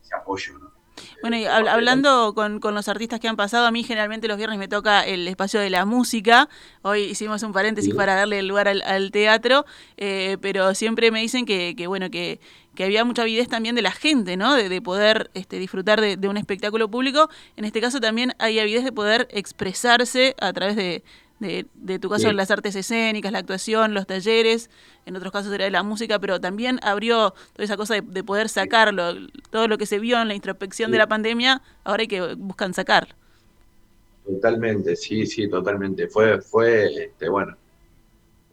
ese 0.00 0.14
apoyo, 0.14 0.56
¿no? 0.56 0.73
Bueno, 1.20 1.36
y 1.36 1.44
hablando 1.46 2.34
con, 2.34 2.60
los 2.60 2.88
artistas 2.88 3.20
que 3.20 3.28
han 3.28 3.36
pasado, 3.36 3.66
a 3.66 3.70
mí 3.70 3.82
generalmente 3.82 4.28
los 4.28 4.36
viernes 4.36 4.58
me 4.58 4.68
toca 4.68 5.02
el 5.02 5.26
espacio 5.26 5.60
de 5.60 5.70
la 5.70 5.84
música. 5.84 6.48
Hoy 6.82 7.02
hicimos 7.02 7.42
un 7.42 7.52
paréntesis 7.52 7.94
para 7.94 8.14
darle 8.14 8.42
lugar 8.42 8.68
al, 8.68 9.10
teatro, 9.10 9.64
eh, 9.96 10.36
pero 10.40 10.74
siempre 10.74 11.10
me 11.10 11.20
dicen 11.20 11.46
que, 11.46 11.74
bueno, 11.86 12.10
que, 12.10 12.40
había 12.78 13.04
mucha 13.04 13.22
avidez 13.22 13.48
también 13.48 13.74
de 13.74 13.82
la 13.82 13.92
gente, 13.92 14.36
¿no? 14.36 14.54
De, 14.54 14.82
poder 14.82 15.30
este, 15.34 15.58
disfrutar 15.58 16.00
de, 16.00 16.28
un 16.28 16.36
espectáculo 16.36 16.88
público. 16.88 17.30
En 17.56 17.64
este 17.64 17.80
caso 17.80 18.00
también 18.00 18.34
hay 18.38 18.58
avidez 18.58 18.84
de 18.84 18.92
poder 18.92 19.28
expresarse 19.30 20.34
a 20.40 20.52
través 20.52 20.76
de, 20.76 21.02
de, 21.40 21.98
tu 21.98 22.08
caso, 22.08 22.32
las 22.32 22.50
artes 22.50 22.76
escénicas, 22.76 23.32
la 23.32 23.38
actuación, 23.38 23.92
los 23.92 24.06
talleres, 24.06 24.70
en 25.04 25.16
otros 25.16 25.32
casos 25.32 25.52
era 25.52 25.64
de 25.64 25.70
la 25.70 25.82
música, 25.82 26.18
pero 26.18 26.40
también 26.40 26.78
abrió 26.82 27.34
toda 27.52 27.64
esa 27.64 27.76
cosa 27.76 27.94
de, 28.00 28.24
poder 28.24 28.48
sacarlo, 28.48 29.14
todo 29.50 29.68
lo 29.68 29.76
que 29.76 29.86
se 29.86 29.98
vio 29.98 30.20
en 30.20 30.28
la 30.28 30.34
introspección 30.34 30.90
de 30.90 30.98
la 30.98 31.06
pandemia, 31.06 31.60
ahora 31.82 32.02
hay 32.02 32.08
que 32.08 32.34
buscan 32.34 32.72
sacar. 32.72 33.08
Totalmente, 34.24 34.96
sí, 34.96 35.26
sí, 35.26 35.48
totalmente. 35.48 36.08
Fue, 36.08 36.40
fue 36.40 37.04
este, 37.04 37.28
bueno, 37.28 37.56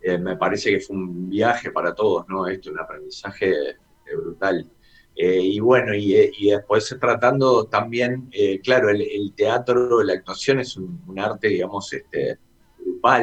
eh, 0.01 0.17
me 0.17 0.35
parece 0.35 0.71
que 0.71 0.79
fue 0.79 0.97
un 0.97 1.29
viaje 1.29 1.71
para 1.71 1.95
todos, 1.95 2.27
¿no? 2.27 2.47
Esto, 2.47 2.71
un 2.71 2.79
aprendizaje 2.79 3.51
eh, 3.51 4.15
brutal. 4.15 4.69
Eh, 5.15 5.39
y 5.41 5.59
bueno, 5.59 5.93
y, 5.93 6.31
después 6.49 6.93
tratando 6.99 7.65
también, 7.65 8.29
claro, 8.63 8.89
el, 8.89 9.33
teatro, 9.35 10.03
la 10.03 10.13
actuación 10.13 10.59
es 10.59 10.75
un, 10.77 11.01
un 11.07 11.19
arte, 11.19 11.49
digamos, 11.49 11.93
este, 11.93 12.39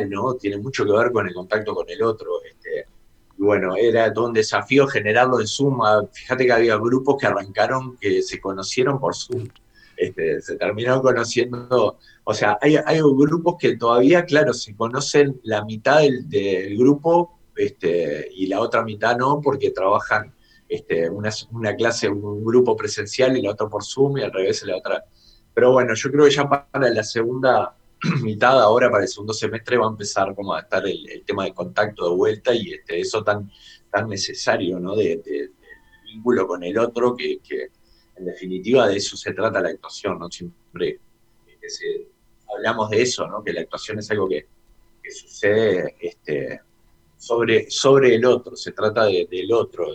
¿no? 0.08 0.34
Tiene 0.34 0.58
mucho 0.58 0.84
que 0.84 0.92
ver 0.92 1.12
con 1.12 1.26
el 1.26 1.34
contacto 1.34 1.74
con 1.74 1.88
el 1.88 2.02
otro. 2.02 2.42
Este, 2.44 2.86
y 3.38 3.42
bueno, 3.42 3.76
era 3.76 4.12
todo 4.12 4.26
un 4.26 4.32
desafío 4.32 4.86
generarlo 4.86 5.40
en 5.40 5.46
Zoom. 5.46 5.80
Ah, 5.82 6.02
fíjate 6.12 6.46
que 6.46 6.52
había 6.52 6.76
grupos 6.76 7.16
que 7.20 7.26
arrancaron 7.26 7.96
que 7.98 8.22
se 8.22 8.40
conocieron 8.40 8.98
por 8.98 9.14
Zoom. 9.14 9.48
Este, 9.96 10.40
se 10.40 10.56
terminaron 10.56 11.02
conociendo, 11.02 11.98
o 12.22 12.34
sea, 12.34 12.56
hay, 12.60 12.76
hay, 12.76 13.00
grupos 13.00 13.56
que 13.58 13.76
todavía, 13.76 14.24
claro, 14.24 14.52
se 14.54 14.76
conocen 14.76 15.40
la 15.42 15.64
mitad 15.64 15.98
del, 15.98 16.78
grupo 16.78 17.40
este, 17.56 18.28
y 18.32 18.46
la 18.46 18.60
otra 18.60 18.84
mitad 18.84 19.16
no, 19.16 19.40
porque 19.40 19.72
trabajan 19.72 20.32
este, 20.68 21.10
una, 21.10 21.30
una, 21.50 21.74
clase, 21.74 22.08
un 22.08 22.44
grupo 22.44 22.76
presencial 22.76 23.36
y 23.36 23.42
la 23.42 23.50
otra 23.50 23.66
por 23.66 23.82
Zoom 23.82 24.18
y 24.18 24.22
al 24.22 24.32
revés 24.32 24.62
la 24.64 24.76
otra. 24.76 25.04
Pero 25.52 25.72
bueno, 25.72 25.94
yo 25.94 26.12
creo 26.12 26.26
que 26.26 26.30
ya 26.30 26.48
para 26.48 26.90
la 26.90 27.02
segunda 27.02 27.74
mitad 28.22 28.60
ahora 28.60 28.90
para 28.90 29.04
el 29.04 29.08
segundo 29.08 29.32
semestre 29.32 29.76
va 29.76 29.86
a 29.86 29.90
empezar 29.90 30.34
como 30.34 30.54
a 30.54 30.60
estar 30.60 30.86
el, 30.86 31.22
tema 31.26 31.44
de 31.44 31.54
contacto 31.54 32.08
de 32.08 32.16
vuelta 32.16 32.54
y 32.54 32.72
este, 32.72 33.00
eso 33.00 33.24
tan, 33.24 33.50
tan 33.90 34.08
necesario, 34.08 34.78
¿no? 34.78 34.94
De, 34.94 35.50
vínculo 36.04 36.46
con 36.46 36.62
el 36.64 36.78
otro, 36.78 37.14
que, 37.14 37.38
en 38.16 38.24
definitiva 38.24 38.88
de 38.88 38.96
eso 38.96 39.16
se 39.16 39.32
trata 39.32 39.60
la 39.60 39.68
actuación, 39.68 40.18
¿no? 40.18 40.30
Siempre 40.30 41.00
este, 41.60 42.08
hablamos 42.54 42.88
de 42.90 43.02
eso, 43.02 43.26
¿no? 43.26 43.42
Que 43.44 43.52
la 43.52 43.60
actuación 43.62 43.98
es 43.98 44.10
algo 44.10 44.28
que, 44.28 44.46
sucede 45.10 45.96
este, 46.00 46.60
sobre, 47.16 47.70
sobre 47.70 48.14
el 48.14 48.26
otro, 48.26 48.54
se 48.56 48.72
trata 48.72 49.06
del 49.06 49.52
otro, 49.52 49.86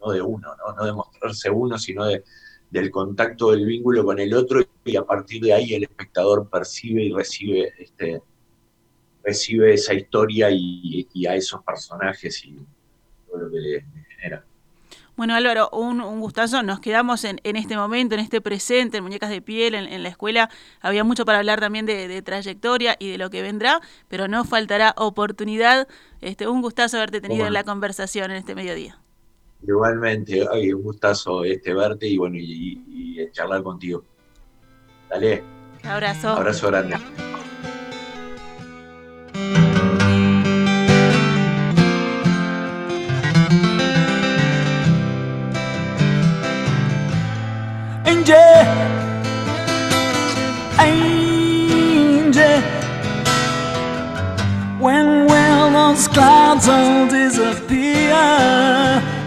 no 0.00 0.12
de 0.12 0.20
uno, 0.20 0.56
¿no? 0.56 0.74
No 0.74 0.84
de 0.84 0.92
mostrarse 0.92 1.50
uno, 1.50 1.78
sino 1.78 2.04
de 2.04 2.24
del 2.70 2.90
contacto 2.90 3.52
del 3.52 3.64
vínculo 3.64 4.04
con 4.04 4.18
el 4.18 4.34
otro 4.34 4.62
y 4.84 4.96
a 4.96 5.04
partir 5.04 5.42
de 5.42 5.54
ahí 5.54 5.74
el 5.74 5.84
espectador 5.84 6.48
percibe 6.48 7.04
y 7.04 7.12
recibe 7.12 7.72
este 7.78 8.22
recibe 9.24 9.74
esa 9.74 9.94
historia 9.94 10.48
y, 10.50 11.26
a 11.26 11.34
esos 11.34 11.62
personajes 11.62 12.44
y 12.44 12.56
todo 13.26 13.40
lo 13.40 13.50
que 13.50 13.58
le, 13.58 13.84
genera. 14.16 14.44
Bueno 15.16 15.34
Álvaro, 15.34 15.68
un, 15.70 16.20
gustazo, 16.20 16.62
nos 16.62 16.80
quedamos 16.80 17.24
en, 17.24 17.40
este 17.42 17.76
momento, 17.76 18.14
en 18.14 18.20
este 18.20 18.40
presente, 18.40 18.98
en 18.98 19.02
Muñecas 19.02 19.30
de 19.30 19.42
Piel, 19.42 19.74
en, 19.74 20.02
la 20.02 20.08
escuela, 20.08 20.48
había 20.80 21.04
mucho 21.04 21.24
para 21.24 21.38
hablar 21.38 21.60
también 21.60 21.86
de, 21.86 22.22
trayectoria 22.22 22.96
y 22.98 23.10
de 23.10 23.18
lo 23.18 23.28
que 23.28 23.42
vendrá, 23.42 23.80
pero 24.06 24.28
no 24.28 24.44
faltará 24.44 24.94
oportunidad, 24.96 25.88
este, 26.20 26.46
un 26.46 26.62
gustazo 26.62 26.98
haberte 26.98 27.20
tenido 27.20 27.46
en 27.46 27.52
la 27.52 27.64
conversación 27.64 28.30
en 28.30 28.36
este 28.36 28.54
mediodía. 28.54 28.98
Igualmente, 29.66 30.46
ay, 30.52 30.72
un 30.72 30.82
gustazo 30.82 31.44
este 31.44 31.74
verte 31.74 32.06
y 32.06 32.16
bueno, 32.16 32.36
y, 32.36 32.42
y, 32.42 33.20
y 33.20 33.30
charlar 33.32 33.62
contigo. 33.62 34.04
Dale. 35.10 35.42
Abrazo. 35.82 36.28
Abrazo 36.28 36.68
grande. 36.68 36.96
Angel, 48.04 48.36
angel, 50.78 52.62
when 54.78 55.26
will 55.26 55.70
those 55.72 56.06
clouds 56.08 56.68
all 56.68 57.08
disappear? 57.08 59.17